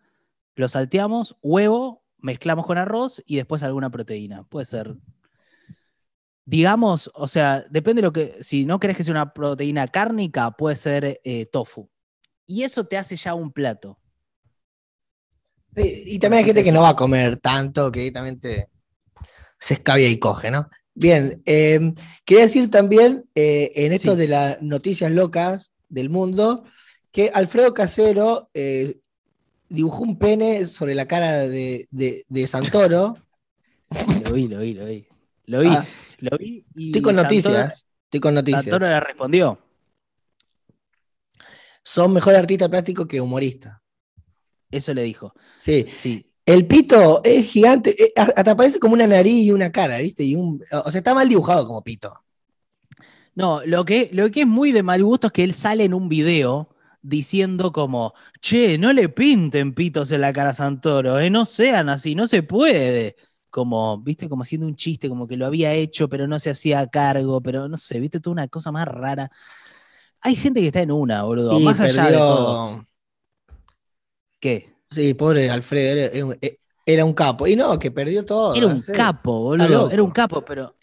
lo 0.55 0.69
salteamos, 0.69 1.37
huevo, 1.43 2.05
mezclamos 2.19 2.67
con 2.67 2.79
arroz 2.79 3.23
y 3.27 3.37
después 3.37 3.63
alguna 3.63 3.91
proteína. 3.91 4.45
Puede 4.45 4.67
ser. 4.67 4.97
Digamos, 6.45 7.11
o 7.15 7.29
sea, 7.29 7.65
depende 7.71 8.01
de 8.01 8.07
lo 8.07 8.13
que. 8.13 8.37
Si 8.41 8.67
no 8.67 8.79
querés 8.79 8.97
que 8.97 9.05
sea 9.05 9.13
una 9.13 9.33
proteína 9.33 9.89
cárnica, 9.89 10.51
puede 10.53 10.77
ser 10.77 11.21
eh, 11.25 11.47
tofu. 11.47 11.91
Y 12.47 12.63
eso 12.63 12.85
te 12.87 12.97
hace 12.97 13.17
ya 13.17 13.35
un 13.35 13.53
plato 13.53 13.99
y 15.77 16.19
también 16.19 16.39
hay 16.39 16.45
gente 16.45 16.65
que 16.65 16.73
no 16.73 16.83
va 16.83 16.91
a 16.91 16.97
comer 16.97 17.37
tanto, 17.37 17.93
que 17.93 18.01
directamente 18.01 18.69
se 19.59 19.75
escabia 19.75 20.09
y 20.09 20.19
coge, 20.19 20.51
¿no? 20.51 20.69
Bien, 20.95 21.43
em, 21.45 21.95
quería 22.25 22.45
decir 22.45 22.71
también 22.71 23.29
eh, 23.35 23.71
en 23.75 23.93
esto 23.93 24.17
de 24.17 24.29
las 24.29 24.63
noticias 24.63 25.13
locas 25.13 25.73
del 25.91 26.09
mundo, 26.09 26.65
que 27.13 27.31
Alfredo 27.35 27.75
Casero 27.75 28.51
eh, 28.55 28.99
dibujó 29.69 30.03
un 30.03 30.19
pene 30.19 30.65
sobre 30.65 30.95
la 30.95 31.07
cara 31.07 31.47
de, 31.49 31.87
Santoro. 32.47 33.15
lo 34.25 34.33
vi, 34.33 34.49
lo 34.49 34.61
vi, 34.61 34.73
lo 34.73 34.87
vi. 34.87 35.07
Lo 35.45 35.61
vi, 35.61 35.69
ah. 35.69 35.87
lo 36.21 36.39
vi. 36.39 36.65
estoy 36.75 37.03
con 37.03 37.15
noticias. 37.15 37.87
Estoy 38.05 38.21
con 38.21 38.35
noticias. 38.35 38.65
Santoro 38.65 38.89
le 38.89 39.01
respondió. 39.01 39.59
Son 41.83 42.13
mejor 42.13 42.35
artista 42.35 42.69
plástico 42.69 43.07
que 43.07 43.21
humorista. 43.21 43.83
Eso 44.71 44.95
le 44.95 45.03
dijo. 45.03 45.33
Sí. 45.61 45.87
sí. 45.97 46.25
El 46.45 46.67
pito 46.67 47.23
es 47.25 47.47
gigante, 47.47 47.91
eh, 48.01 48.13
hasta 48.17 48.57
parece 48.57 48.79
como 48.79 48.95
una 48.95 49.07
nariz 49.09 49.47
y 49.47 49.51
una 49.51 49.73
cara, 49.73 49.99
¿viste? 49.99 50.23
Y 50.23 50.37
un, 50.37 50.63
o 50.71 50.91
sea, 50.91 50.99
está 51.01 51.13
mal 51.13 51.29
dibujado 51.29 51.67
como 51.67 51.83
pito. 51.83 52.15
No, 53.35 53.63
lo 53.67 53.85
que, 53.85 54.11
lo 54.13 54.31
que 54.31 54.43
es 54.43 54.47
muy 54.47 54.71
de 54.71 54.85
mal 54.85 55.03
gusto 55.03 55.27
es 55.27 55.33
que 55.33 55.45
él 55.45 55.55
sale 55.55 55.85
en 55.85 55.93
un 55.93 56.09
video 56.09 56.71
diciendo 57.03 57.73
como, 57.73 58.15
che, 58.41 58.79
no 58.79 58.93
le 58.93 59.09
pinten 59.09 59.75
pitos 59.75 60.11
en 60.11 60.21
la 60.21 60.33
cara 60.33 60.51
a 60.51 60.55
Santoro, 60.55 61.19
¿eh? 61.19 61.31
no 61.31 61.45
sean 61.45 61.89
así, 61.89 62.15
no 62.15 62.27
se 62.27 62.43
puede. 62.43 63.17
Como, 63.51 63.99
viste, 63.99 64.29
como 64.29 64.43
haciendo 64.43 64.67
un 64.67 64.77
chiste, 64.77 65.09
como 65.09 65.27
que 65.27 65.37
lo 65.37 65.47
había 65.47 65.73
hecho, 65.73 66.09
pero 66.09 66.27
no 66.27 66.39
se 66.39 66.51
hacía 66.51 66.87
cargo, 66.89 67.41
pero 67.41 67.69
no 67.69 67.77
sé, 67.77 67.99
viste, 68.01 68.21
toda 68.21 68.33
una 68.33 68.49
cosa 68.49 68.71
más 68.71 68.87
rara. 68.87 69.31
Hay 70.21 70.37
gente 70.37 70.61
que 70.61 70.67
está 70.67 70.81
en 70.81 70.93
una, 70.93 71.23
boludo, 71.23 71.59
más 71.61 71.81
allá 71.81 72.07
de 72.07 72.17
todo. 72.17 72.85
¿Qué? 74.47 74.77
Sí, 74.89 75.15
pobre 75.15 75.51
Alfredo, 75.51 76.37
era, 76.87 77.05
un 77.05 77.15
capo. 77.15 77.49
Y 77.49 77.57
no, 77.57 77.77
que 77.81 77.91
perdió 77.91 78.25
todo. 78.25 78.55
Era 78.55 78.69
un 78.69 78.81
capo, 78.81 79.41
boludo. 79.41 79.91
Era 79.91 80.01
un 80.05 80.13
capo, 80.13 80.45
pero. 80.45 80.77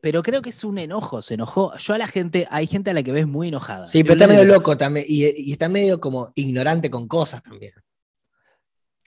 pero 0.00 0.22
creo 0.24 0.42
que 0.42 0.50
es 0.50 0.64
un 0.64 0.78
enojo, 0.78 1.22
se 1.22 1.34
enojó. 1.34 1.76
Yo 1.76 1.94
a 1.94 1.98
la 1.98 2.08
gente, 2.08 2.48
hay 2.50 2.66
gente 2.66 2.90
a 2.90 2.94
la 2.94 3.04
que 3.04 3.12
ves 3.12 3.28
muy 3.28 3.46
enojada. 3.46 3.86
Sí, 3.86 4.02
pero 4.02 4.14
está 4.14 4.26
medio 4.26 4.44
loco 4.44 4.76
también. 4.76 5.06
Y, 5.08 5.52
está 5.52 5.68
medio 5.68 6.00
como 6.00 6.32
ignorante 6.34 6.90
con 6.90 7.06
cosas 7.06 7.44
también. 7.44 7.74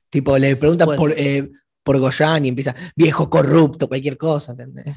Tipo, 0.10 0.38
le 0.38 0.56
preguntan 0.56 0.96
por, 0.96 1.12
eh, 1.12 1.52
por 1.84 2.00
Goyan 2.00 2.46
y 2.46 2.48
empieza, 2.48 2.74
viejo 2.96 3.30
corrupto, 3.30 3.90
cualquier 3.90 4.18
cosa, 4.18 4.54
¿entendés? 4.54 4.96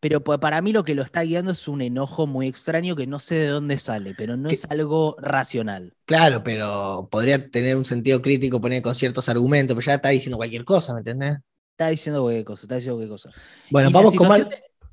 Pero 0.00 0.24
para 0.24 0.62
mí 0.62 0.72
lo 0.72 0.82
que 0.82 0.94
lo 0.94 1.02
está 1.02 1.20
guiando 1.22 1.50
es 1.50 1.68
un 1.68 1.82
enojo 1.82 2.26
muy 2.26 2.48
extraño 2.48 2.96
que 2.96 3.06
no 3.06 3.18
sé 3.18 3.34
de 3.34 3.48
dónde 3.48 3.78
sale, 3.78 4.14
pero 4.16 4.36
no 4.36 4.48
es 4.48 4.64
algo 4.70 5.14
racional. 5.20 5.94
Claro, 6.06 6.42
pero 6.42 7.06
podría 7.10 7.50
tener 7.50 7.76
un 7.76 7.84
sentido 7.84 8.22
crítico 8.22 8.60
poner 8.60 8.80
con 8.80 8.94
ciertos 8.94 9.28
argumentos, 9.28 9.74
pero 9.74 9.84
ya 9.84 9.94
está 9.94 10.08
diciendo 10.08 10.38
cualquier 10.38 10.64
cosa, 10.64 10.94
¿me 10.94 11.00
entendés? 11.00 11.38
Está 11.72 11.88
diciendo 11.88 12.22
cualquier 12.22 12.44
cosa, 12.44 12.62
está 12.62 12.74
diciendo 12.76 12.96
cualquier 12.96 13.10
cosa. 13.10 13.30
Bueno, 13.70 13.90
vamos 13.90 14.14
con, 14.14 14.26
más, 14.26 14.40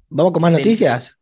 vamos 0.10 0.34
con 0.34 0.42
más 0.42 0.52
noticias. 0.52 1.18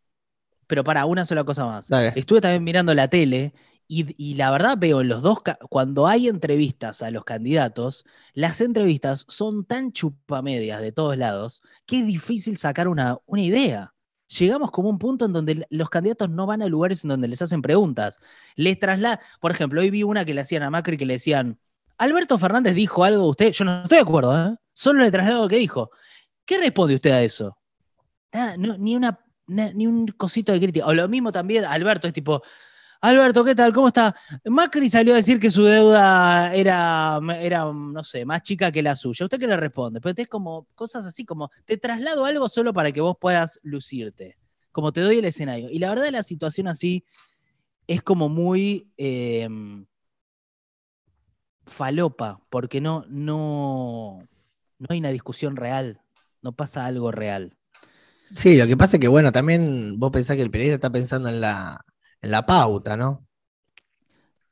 Pero 0.67 0.83
para 0.83 1.05
una 1.05 1.23
sola 1.23 1.43
cosa 1.43 1.65
más. 1.65 1.89
Estuve 2.15 2.41
también 2.41 2.63
mirando 2.63 2.93
la 2.95 3.07
tele 3.07 3.53
y, 3.87 4.33
la 4.35 4.51
verdad 4.51 4.77
veo 4.77 5.03
los 5.03 5.21
dos, 5.21 5.39
cuando 5.69 6.07
hay 6.07 6.27
entrevistas 6.27 7.01
a 7.01 7.11
los 7.11 7.23
candidatos, 7.23 8.05
las 8.33 8.61
entrevistas 8.61 9.25
son 9.27 9.65
tan 9.65 9.91
chupamedias 9.91 10.81
de 10.81 10.91
todos 10.91 11.17
lados 11.17 11.61
que 11.85 11.99
es 11.99 12.07
difícil 12.07 12.57
sacar 12.57 12.87
una, 12.87 13.17
una 13.25 13.41
idea. 13.41 13.93
Llegamos 14.39 14.71
como 14.71 14.89
un 14.89 14.97
punto 14.97 15.25
en 15.25 15.33
donde 15.33 15.67
los 15.69 15.89
candidatos 15.89 16.29
no 16.29 16.47
van 16.47 16.63
a 16.63 16.65
lugares 16.65 17.03
en 17.03 17.09
donde 17.09 17.27
les 17.27 17.41
hacen 17.43 17.61
preguntas. 17.61 18.19
Les 18.55 18.79
trasladan, 18.79 19.19
por 19.39 19.51
ejemplo, 19.51 19.81
hoy 19.81 19.91
vi 19.91 20.01
una 20.01 20.25
que 20.25 20.33
le 20.33 20.41
hacían 20.41 20.63
a 20.63 20.71
Macri 20.71 20.97
que 20.97 21.05
le 21.05 21.13
decían, 21.13 21.59
Alberto 21.97 22.37
Fernández 22.39 22.73
dijo 22.75 23.03
algo 23.03 23.23
de 23.23 23.29
usted, 23.29 23.51
yo 23.51 23.65
no 23.65 23.83
estoy 23.83 23.97
de 23.97 24.01
acuerdo, 24.01 24.47
¿eh? 24.47 24.55
solo 24.73 25.03
le 25.03 25.11
traslado 25.11 25.43
lo 25.43 25.47
que 25.47 25.57
dijo. 25.57 25.91
¿Qué 26.45 26.57
responde 26.57 26.95
usted 26.95 27.11
a 27.11 27.23
eso? 27.23 27.57
ni, 28.57 28.95
una, 28.95 29.17
ni 29.47 29.87
un 29.87 30.07
cosito 30.07 30.51
de 30.51 30.59
crítica. 30.59 30.85
O 30.87 30.93
lo 30.93 31.07
mismo 31.07 31.31
también, 31.31 31.65
Alberto 31.65 32.07
es 32.07 32.13
tipo, 32.13 32.41
Alberto, 33.05 33.43
¿qué 33.43 33.53
tal? 33.53 33.71
¿Cómo 33.71 33.89
está? 33.89 34.15
Macri 34.45 34.89
salió 34.89 35.13
a 35.13 35.17
decir 35.17 35.39
que 35.39 35.51
su 35.51 35.63
deuda 35.63 36.51
era, 36.55 37.19
era, 37.39 37.65
no 37.65 38.03
sé, 38.03 38.25
más 38.25 38.41
chica 38.41 38.71
que 38.71 38.81
la 38.81 38.95
suya. 38.95 39.25
¿Usted 39.25 39.37
qué 39.37 39.45
le 39.45 39.55
responde? 39.57 40.01
Pero 40.01 40.15
es 40.17 40.27
como 40.27 40.65
cosas 40.73 41.05
así 41.05 41.23
como, 41.23 41.51
te 41.65 41.77
traslado 41.77 42.25
algo 42.25 42.47
solo 42.49 42.73
para 42.73 42.91
que 42.91 43.01
vos 43.01 43.15
puedas 43.21 43.59
lucirte, 43.61 44.39
como 44.71 44.91
te 44.91 45.01
doy 45.01 45.19
el 45.19 45.25
escenario. 45.25 45.69
Y 45.69 45.77
la 45.77 45.89
verdad 45.89 46.09
la 46.09 46.23
situación 46.23 46.67
así 46.67 47.05
es 47.85 48.01
como 48.01 48.27
muy 48.27 48.89
em, 48.97 49.85
falopa, 51.67 52.41
porque 52.49 52.81
no, 52.81 53.05
no, 53.07 54.27
no 54.79 54.87
hay 54.89 54.97
una 54.97 55.09
discusión 55.09 55.57
real, 55.57 56.01
no 56.41 56.53
pasa 56.53 56.87
algo 56.87 57.11
real. 57.11 57.55
Sí, 58.23 58.57
lo 58.57 58.65
que 58.65 58.75
pasa 58.75 58.97
es 58.97 59.01
que, 59.01 59.07
bueno, 59.07 59.31
también 59.31 59.99
vos 59.99 60.09
pensás 60.11 60.35
que 60.37 60.41
el 60.41 60.49
periodista 60.49 60.75
está 60.75 60.89
pensando 60.89 61.29
en 61.29 61.39
la, 61.39 61.85
la 62.25 62.45
pauta, 62.45 62.97
¿no? 62.97 63.25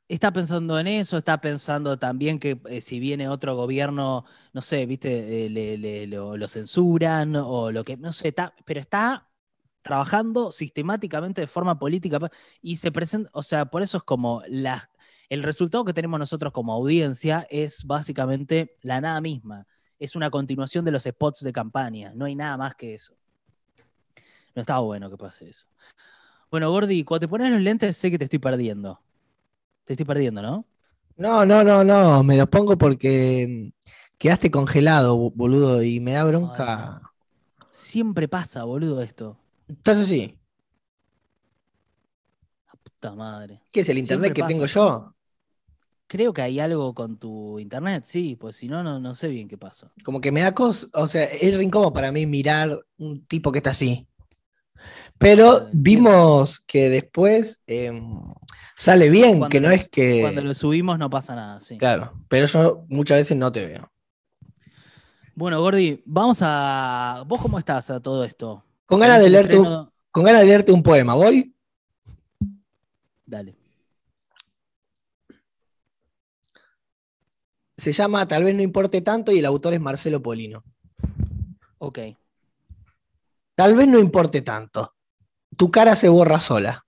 Está 0.06 0.32
pensando 0.32 0.78
en 0.78 0.86
eso, 0.86 1.16
está 1.16 1.40
pensando 1.40 1.98
también 1.98 2.38
que 2.38 2.60
eh, 2.68 2.80
si 2.82 3.00
viene 3.00 3.28
otro 3.28 3.56
gobierno, 3.56 4.26
no 4.52 4.60
sé, 4.60 4.84
viste, 4.84 5.46
eh, 5.46 6.06
lo, 6.06 6.46
censuran 6.48 7.34
o 7.36 7.72
lo 7.72 7.84
que, 7.84 7.96
no 7.96 8.12
sé, 8.12 8.28
está, 8.28 8.54
pero 8.66 8.80
está 8.80 9.30
trabajando 9.82 10.52
sistemáticamente 10.52 11.40
de 11.40 11.46
forma 11.46 11.78
política 11.78 12.18
y 12.60 12.76
se 12.76 12.92
presenta, 12.92 13.30
o 13.32 13.42
sea, 13.42 13.66
por 13.66 13.82
eso 13.82 13.98
es 13.98 14.02
como 14.04 14.42
la, 14.46 14.90
el 15.30 15.42
resultado 15.42 15.84
que 15.84 15.94
tenemos 15.94 16.18
nosotros 16.18 16.52
como 16.52 16.74
audiencia 16.74 17.46
es 17.50 17.84
básicamente 17.84 18.76
la 18.82 19.00
nada 19.00 19.20
misma, 19.22 19.66
es 19.98 20.14
una 20.16 20.30
continuación 20.30 20.84
de 20.84 20.92
los 20.92 21.04
spots 21.04 21.40
de 21.40 21.52
campaña, 21.52 22.12
no 22.14 22.26
hay 22.26 22.36
nada 22.36 22.56
más 22.58 22.74
que 22.74 22.94
eso. 22.94 23.16
No 24.54 24.60
estaba 24.60 24.80
bueno 24.80 25.10
que 25.10 25.16
pase 25.16 25.48
eso. 25.48 25.66
Bueno, 26.54 26.70
Gordy, 26.70 27.02
cuando 27.02 27.26
te 27.26 27.28
pones 27.28 27.50
los 27.50 27.60
lentes 27.60 27.96
sé 27.96 28.12
que 28.12 28.16
te 28.16 28.22
estoy 28.22 28.38
perdiendo. 28.38 29.00
Te 29.82 29.94
estoy 29.94 30.06
perdiendo, 30.06 30.40
¿no? 30.40 30.64
No, 31.16 31.44
no, 31.44 31.64
no, 31.64 31.82
no. 31.82 32.22
Me 32.22 32.36
los 32.36 32.48
pongo 32.48 32.78
porque 32.78 33.72
quedaste 34.18 34.52
congelado, 34.52 35.16
boludo, 35.16 35.82
y 35.82 35.98
me 35.98 36.12
da 36.12 36.22
bronca. 36.22 37.02
Siempre 37.70 38.28
pasa, 38.28 38.62
boludo, 38.62 39.02
esto. 39.02 39.36
Estás 39.66 39.98
así. 39.98 40.38
La 42.68 42.78
puta 42.80 43.16
madre. 43.16 43.60
¿Qué 43.72 43.80
es 43.80 43.88
el 43.88 43.98
internet 43.98 44.32
que 44.32 44.44
tengo 44.44 44.66
yo? 44.66 45.12
Creo 46.06 46.32
que 46.32 46.42
hay 46.42 46.60
algo 46.60 46.94
con 46.94 47.16
tu 47.16 47.58
internet, 47.58 48.04
sí, 48.04 48.36
pues 48.36 48.54
si 48.54 48.68
no, 48.68 49.00
no, 49.00 49.14
sé 49.16 49.26
bien 49.26 49.48
qué 49.48 49.58
pasa. 49.58 49.90
Como 50.04 50.20
que 50.20 50.30
me 50.30 50.42
da 50.42 50.54
cosas, 50.54 50.88
o 50.92 51.08
sea, 51.08 51.24
es 51.24 51.60
incómodo 51.60 51.92
para 51.92 52.12
mí 52.12 52.26
mirar 52.26 52.78
un 52.96 53.26
tipo 53.26 53.50
que 53.50 53.58
está 53.58 53.70
así. 53.70 54.06
Pero 55.18 55.68
vimos 55.72 56.60
que 56.60 56.90
después 56.90 57.62
em, 57.66 58.20
sale 58.76 59.08
bien, 59.08 59.48
que 59.48 59.60
no 59.60 59.70
es 59.70 59.88
que. 59.88 60.20
Cuando 60.20 60.42
lo 60.42 60.54
subimos 60.54 60.98
no 60.98 61.08
pasa 61.08 61.34
nada, 61.34 61.60
sí. 61.60 61.78
Claro, 61.78 62.12
pero 62.28 62.46
yo 62.46 62.84
muchas 62.88 63.18
veces 63.18 63.36
no 63.36 63.50
te 63.52 63.66
veo. 63.66 63.90
Bueno, 65.34 65.60
Gordy, 65.60 66.02
vamos 66.04 66.38
a. 66.42 67.24
¿Vos 67.26 67.40
cómo 67.40 67.58
estás 67.58 67.90
a 67.90 68.00
todo 68.00 68.24
esto? 68.24 68.64
Con 68.86 69.00
ganas 69.00 69.20
de 69.20 69.30
leerte 69.30 69.58
un, 69.58 69.88
con 70.10 70.24
ganas 70.24 70.42
de 70.42 70.46
leerte 70.46 70.72
un 70.72 70.82
poema, 70.82 71.14
¿voy? 71.14 71.54
Dale. 73.26 73.56
Se 77.76 77.92
llama 77.92 78.28
Tal 78.28 78.44
vez 78.44 78.54
no 78.54 78.62
importe 78.62 79.00
tanto 79.00 79.32
y 79.32 79.38
el 79.38 79.46
autor 79.46 79.74
es 79.74 79.80
Marcelo 79.80 80.22
Polino. 80.22 80.62
Ok. 81.78 81.98
Tal 83.54 83.74
vez 83.74 83.88
no 83.88 83.98
importe 83.98 84.42
tanto. 84.42 84.94
Tu 85.56 85.70
cara 85.70 85.96
se 85.96 86.08
borra 86.08 86.40
sola. 86.40 86.84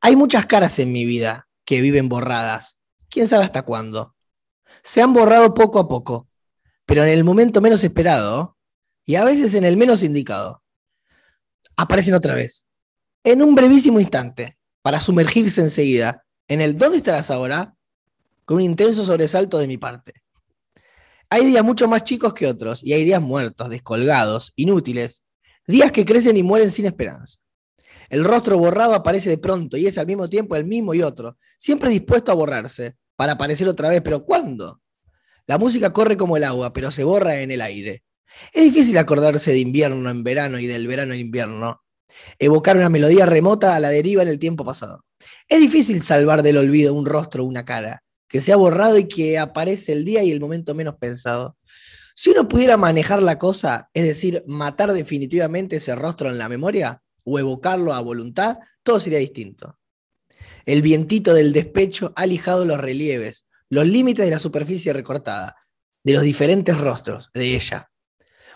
Hay 0.00 0.16
muchas 0.16 0.46
caras 0.46 0.78
en 0.78 0.92
mi 0.92 1.04
vida 1.04 1.48
que 1.64 1.80
viven 1.80 2.08
borradas. 2.08 2.78
¿Quién 3.08 3.28
sabe 3.28 3.44
hasta 3.44 3.62
cuándo? 3.62 4.14
Se 4.82 5.02
han 5.02 5.12
borrado 5.12 5.54
poco 5.54 5.78
a 5.78 5.88
poco, 5.88 6.28
pero 6.86 7.02
en 7.02 7.08
el 7.08 7.24
momento 7.24 7.60
menos 7.60 7.84
esperado 7.84 8.56
y 9.04 9.16
a 9.16 9.24
veces 9.24 9.54
en 9.54 9.64
el 9.64 9.76
menos 9.76 10.02
indicado. 10.02 10.62
Aparecen 11.76 12.14
otra 12.14 12.34
vez, 12.34 12.66
en 13.22 13.42
un 13.42 13.54
brevísimo 13.54 14.00
instante, 14.00 14.58
para 14.82 15.00
sumergirse 15.00 15.60
enseguida 15.60 16.24
en 16.48 16.60
el 16.60 16.76
¿dónde 16.76 16.98
estarás 16.98 17.30
ahora? 17.30 17.74
con 18.44 18.56
un 18.56 18.62
intenso 18.62 19.04
sobresalto 19.04 19.58
de 19.58 19.66
mi 19.66 19.78
parte. 19.78 20.12
Hay 21.30 21.46
días 21.46 21.64
mucho 21.64 21.88
más 21.88 22.04
chicos 22.04 22.34
que 22.34 22.46
otros 22.46 22.82
y 22.82 22.92
hay 22.92 23.04
días 23.04 23.20
muertos, 23.20 23.70
descolgados, 23.70 24.52
inútiles, 24.56 25.24
Días 25.66 25.92
que 25.92 26.04
crecen 26.04 26.36
y 26.36 26.42
mueren 26.42 26.70
sin 26.70 26.86
esperanza. 26.86 27.38
El 28.10 28.24
rostro 28.24 28.58
borrado 28.58 28.94
aparece 28.94 29.30
de 29.30 29.38
pronto 29.38 29.76
y 29.76 29.86
es 29.86 29.96
al 29.96 30.06
mismo 30.06 30.28
tiempo 30.28 30.56
el 30.56 30.64
mismo 30.64 30.92
y 30.92 31.02
otro, 31.02 31.38
siempre 31.58 31.90
dispuesto 31.90 32.30
a 32.30 32.34
borrarse, 32.34 32.96
para 33.16 33.32
aparecer 33.32 33.66
otra 33.68 33.88
vez, 33.88 34.02
pero 34.02 34.24
¿cuándo? 34.24 34.80
La 35.46 35.58
música 35.58 35.90
corre 35.90 36.16
como 36.16 36.36
el 36.36 36.44
agua, 36.44 36.72
pero 36.72 36.90
se 36.90 37.04
borra 37.04 37.40
en 37.40 37.50
el 37.50 37.62
aire. 37.62 38.02
Es 38.52 38.64
difícil 38.64 38.98
acordarse 38.98 39.52
de 39.52 39.58
invierno 39.58 40.10
en 40.10 40.24
verano 40.24 40.58
y 40.58 40.66
del 40.66 40.86
verano 40.86 41.14
en 41.14 41.20
invierno. 41.20 41.82
Evocar 42.38 42.76
una 42.76 42.88
melodía 42.88 43.26
remota 43.26 43.74
a 43.74 43.80
la 43.80 43.88
deriva 43.88 44.22
en 44.22 44.28
el 44.28 44.38
tiempo 44.38 44.64
pasado. 44.64 45.04
Es 45.48 45.60
difícil 45.60 46.02
salvar 46.02 46.42
del 46.42 46.58
olvido 46.58 46.94
un 46.94 47.06
rostro 47.06 47.44
una 47.44 47.64
cara, 47.64 48.02
que 48.28 48.40
se 48.40 48.52
ha 48.52 48.56
borrado 48.56 48.98
y 48.98 49.08
que 49.08 49.38
aparece 49.38 49.92
el 49.92 50.04
día 50.04 50.22
y 50.22 50.30
el 50.30 50.40
momento 50.40 50.74
menos 50.74 50.96
pensado. 50.96 51.56
Si 52.14 52.30
uno 52.30 52.48
pudiera 52.48 52.76
manejar 52.76 53.22
la 53.22 53.38
cosa, 53.38 53.90
es 53.92 54.04
decir, 54.04 54.44
matar 54.46 54.92
definitivamente 54.92 55.76
ese 55.76 55.96
rostro 55.96 56.30
en 56.30 56.38
la 56.38 56.48
memoria 56.48 57.02
o 57.24 57.38
evocarlo 57.40 57.92
a 57.92 58.00
voluntad, 58.00 58.58
todo 58.84 59.00
sería 59.00 59.18
distinto. 59.18 59.78
El 60.64 60.80
vientito 60.80 61.34
del 61.34 61.52
despecho 61.52 62.12
ha 62.14 62.26
lijado 62.26 62.64
los 62.64 62.80
relieves, 62.80 63.46
los 63.68 63.86
límites 63.86 64.24
de 64.24 64.30
la 64.30 64.38
superficie 64.38 64.92
recortada, 64.92 65.56
de 66.04 66.12
los 66.12 66.22
diferentes 66.22 66.78
rostros 66.78 67.30
de 67.34 67.56
ella. 67.56 67.90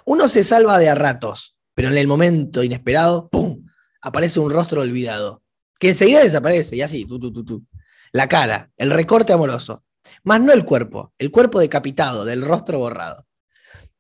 Uno 0.05 0.29
se 0.29 0.45
salva 0.45 0.79
de 0.79 0.89
a 0.89 0.95
ratos, 0.95 1.57
pero 1.75 1.89
en 1.89 1.97
el 1.97 2.07
momento 2.07 2.63
inesperado, 2.63 3.29
¡pum!, 3.29 3.67
aparece 4.01 4.39
un 4.39 4.53
rostro 4.53 4.83
olvidado, 4.83 5.43
que 5.81 5.91
enseguida 5.91 6.23
desaparece, 6.23 6.77
y 6.77 6.83
así, 6.83 7.05
tú, 7.05 7.19
tú, 7.19 7.33
tú, 7.33 7.45
tú. 7.45 7.67
La 8.13 8.29
cara, 8.29 8.71
el 8.77 8.91
recorte 8.91 9.33
amoroso, 9.33 9.85
más 10.23 10.41
no 10.41 10.53
el 10.53 10.65
cuerpo, 10.65 11.13
el 11.19 11.31
cuerpo 11.31 11.59
decapitado, 11.59 12.25
del 12.25 12.43
rostro 12.43 12.79
borrado. 12.79 13.28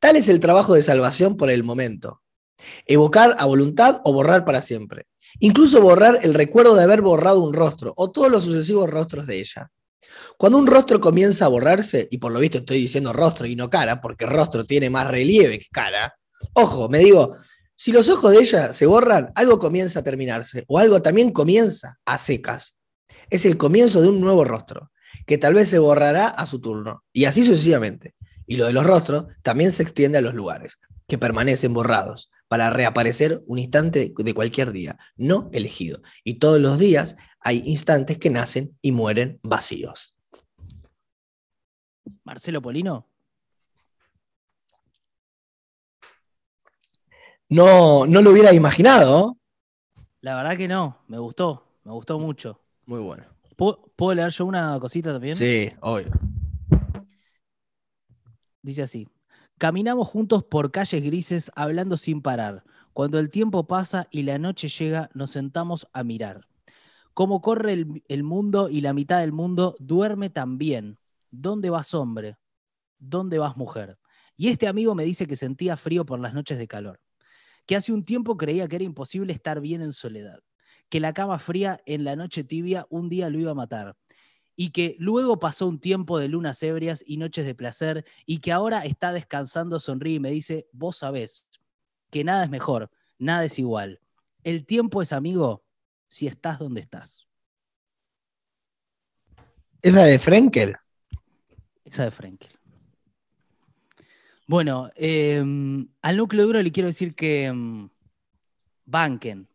Tal 0.01 0.17
es 0.17 0.29
el 0.29 0.41
trabajo 0.41 0.75
de 0.75 0.83
salvación 0.83 1.37
por 1.37 1.51
el 1.51 1.65
momento. 1.65 2.23
Evocar 2.87 3.35
a 3.39 3.45
voluntad 3.47 4.01
o 4.05 4.13
borrar 4.13 4.45
para 4.45 4.63
siempre. 4.63 5.07
Incluso 5.41 5.81
borrar 5.81 6.21
el 6.23 6.35
recuerdo 6.35 6.75
de 6.75 6.85
haber 6.85 7.03
borrado 7.03 7.43
un 7.43 7.53
rostro 7.53 7.93
o 7.97 8.11
todos 8.11 8.31
los 8.31 8.45
sucesivos 8.45 8.89
rostros 8.89 9.27
de 9.27 9.39
ella. 9.39 9.71
Cuando 10.37 10.59
un 10.59 10.67
rostro 10.67 11.01
comienza 11.01 11.45
a 11.45 11.49
borrarse, 11.49 12.09
y 12.11 12.19
por 12.19 12.33
lo 12.33 12.41
visto 12.41 12.59
estoy 12.59 12.79
diciendo 12.79 13.13
rostro 13.13 13.47
y 13.47 13.57
no 13.57 13.69
cara, 13.69 14.01
porque 14.01 14.27
rostro 14.27 14.65
tiene 14.65 14.89
más 14.89 15.09
relieve 15.09 15.59
que 15.59 15.67
cara, 15.71 16.15
ojo, 16.53 16.89
me 16.89 16.99
digo, 16.99 17.37
si 17.75 17.93
los 17.93 18.09
ojos 18.09 18.33
de 18.33 18.39
ella 18.39 18.73
se 18.73 18.87
borran, 18.87 19.33
algo 19.35 19.59
comienza 19.59 20.01
a 20.01 20.05
terminarse, 20.05 20.65
o 20.69 20.79
algo 20.79 21.03
también 21.03 21.33
comienza 21.33 21.99
a 22.07 22.19
secas. 22.19 22.77
Es 23.31 23.45
el 23.47 23.57
comienzo 23.57 24.01
de 24.01 24.09
un 24.09 24.21
nuevo 24.21 24.45
rostro, 24.45 24.91
que 25.27 25.39
tal 25.39 25.55
vez 25.55 25.69
se 25.69 25.79
borrará 25.79 26.29
a 26.29 26.47
su 26.47 26.61
turno, 26.61 27.05
y 27.13 27.25
así 27.25 27.45
sucesivamente. 27.45 28.15
Y 28.49 28.57
lo 28.57 28.65
de 28.65 28.73
los 28.73 28.85
rostros 28.85 29.27
también 29.43 29.71
se 29.73 29.83
extiende 29.83 30.17
a 30.17 30.23
los 30.23 30.35
lugares, 30.35 30.81
que 31.07 31.19
permanecen 31.19 31.75
borrados, 31.75 32.31
para 32.49 32.71
reaparecer 32.71 33.43
un 33.47 33.59
instante 33.59 34.15
de 34.17 34.35
cualquier 34.35 34.73
día, 34.73 34.99
no 35.17 35.51
elegido. 35.53 36.01
Y 36.25 36.39
todos 36.39 36.59
los 36.59 36.79
días 36.79 37.15
hay 37.41 37.63
instantes 37.67 38.17
que 38.17 38.31
nacen 38.31 38.75
y 38.81 38.91
mueren 38.91 39.39
vacíos. 39.43 40.17
Marcelo 42.25 42.63
Polino. 42.63 43.07
No, 47.51 48.07
no 48.07 48.23
lo 48.23 48.31
hubiera 48.31 48.55
imaginado. 48.55 49.37
La 50.23 50.37
verdad 50.37 50.57
que 50.57 50.69
no, 50.69 50.99
me 51.07 51.19
gustó, 51.19 51.65
me 51.85 51.93
gustó 51.93 52.19
mucho. 52.19 52.61
Muy 52.87 53.01
bueno. 53.01 53.25
¿Puedo, 53.57 54.15
leer 54.15 54.31
yo 54.31 54.47
una 54.47 54.79
cosita 54.81 55.13
también? 55.13 55.37
Sí, 55.37 55.71
obvio. 55.81 56.11
Dice 58.63 58.83
así, 58.83 59.09
caminamos 59.59 60.09
juntos 60.09 60.45
por 60.45 60.71
calles 60.71 61.03
grises 61.03 61.53
hablando 61.55 61.97
sin 61.97 62.23
parar. 62.23 62.65
Cuando 62.93 63.19
el 63.19 63.31
tiempo 63.31 63.67
pasa 63.67 64.09
y 64.11 64.23
la 64.23 64.39
noche 64.39 64.69
llega, 64.69 65.11
nos 65.15 65.31
sentamos 65.31 65.87
a 65.93 66.03
mirar. 66.03 66.49
Cómo 67.15 67.41
corre 67.41 67.73
el, 67.73 68.03
el 68.09 68.23
mundo 68.23 68.69
y 68.69 68.81
la 68.81 68.93
mitad 68.93 69.21
del 69.21 69.33
mundo 69.33 69.77
duerme 69.79 70.31
también. 70.31 70.99
¿Dónde 71.31 71.71
vas, 71.71 71.95
hombre? 71.95 72.37
¿Dónde 72.99 73.39
vas, 73.39 73.57
mujer? 73.57 73.99
Y 74.37 74.49
este 74.49 74.69
amigo 74.69 74.95
me 74.95 75.05
dice 75.05 75.27
que 75.27 75.37
sentía 75.37 75.77
frío 75.77 76.07
por 76.07 76.21
las 76.21 76.33
noches 76.33 76.59
de 76.59 76.69
calor, 76.69 77.01
que 77.67 77.75
hace 77.75 77.93
un 77.93 78.05
tiempo 78.05 78.37
creía 78.37 78.69
que 78.69 78.77
era 78.77 78.85
imposible 78.85 79.33
estar 79.33 79.61
bien 79.61 79.83
en 79.83 79.93
soledad, 79.93 80.39
que 80.89 81.01
la 81.01 81.13
cama 81.13 81.39
fría 81.41 81.81
en 81.87 82.05
la 82.05 82.15
noche 82.15 82.45
tibia 82.45 82.87
un 82.89 83.09
día 83.09 83.31
lo 83.31 83.39
iba 83.41 83.51
a 83.51 83.55
matar, 83.55 83.97
y 84.61 84.71
que 84.71 84.97
luego 84.99 85.39
pasó 85.39 85.69
un 85.69 85.79
tiempo 85.79 86.19
de 86.19 86.27
lunas 86.27 86.61
ebrias 86.65 87.05
y 87.07 87.17
noches 87.17 87.47
de 87.47 87.55
placer 87.55 88.05
y 88.27 88.41
que 88.41 88.51
ahora 88.51 88.81
está 88.81 89.13
descansando, 89.13 89.79
sonríe 89.79 90.17
y 90.17 90.21
me 90.21 90.33
dice, 90.33 90.67
vos 90.73 90.97
sabés 90.97 91.49
que 92.11 92.25
nada 92.25 92.43
es 92.43 92.51
mejor, 92.51 92.91
nada 93.19 93.45
es 93.45 93.57
igual. 93.61 94.01
El 94.43 94.67
tiempo 94.67 95.01
es 95.01 95.13
amigo 95.13 95.65
si 96.09 96.27
estás 96.27 96.59
donde 96.59 96.81
estás. 96.81 97.29
Esa 99.81 100.03
de 100.03 100.19
Frenkel. 100.19 100.75
Esa 101.85 102.07
de 102.07 102.11
Frenkel. 102.11 102.51
Bueno, 104.49 104.91
em, 104.97 105.87
al 106.03 106.17
núcleo 106.17 106.45
duro 106.45 106.61
le 106.61 106.73
quiero 106.73 106.89
decir 106.89 107.15
que 107.15 107.45
em, 107.45 107.89
banquen. 108.87 109.49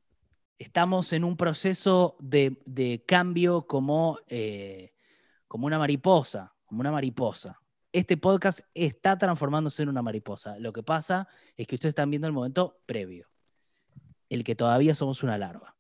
Estamos 0.58 1.12
en 1.12 1.26
un 1.26 1.36
proceso 1.36 2.16
de, 2.22 3.04
cambio 3.06 3.68
como, 3.68 4.20
eh, 4.30 4.93
como 5.54 5.68
una 5.68 5.78
mariposa, 5.78 6.52
como 6.66 6.82
una 6.82 6.92
mariposa. 6.92 7.62
Este 7.92 8.18
podcast 8.18 8.62
está 8.74 9.20
transformándose 9.20 9.84
en 9.84 9.90
una 9.90 10.02
mariposa. 10.02 10.58
Lo 10.58 10.74
que 10.74 10.82
pasa 10.82 11.28
es 11.56 11.68
que 11.68 11.76
ustedes 11.76 11.92
están 11.92 12.10
viendo 12.10 12.26
el 12.26 12.34
momento 12.34 12.82
previo, 12.88 13.30
el 14.30 14.44
que 14.44 14.56
todavía 14.56 14.96
somos 14.96 15.22
una 15.22 15.38
larva. 15.38 15.76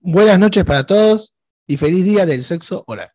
Buenas 0.00 0.40
noches 0.40 0.64
para 0.64 0.86
todos 0.86 1.36
y 1.68 1.76
feliz 1.76 2.04
día 2.04 2.26
del 2.26 2.42
sexo 2.42 2.82
oral. 2.88 3.12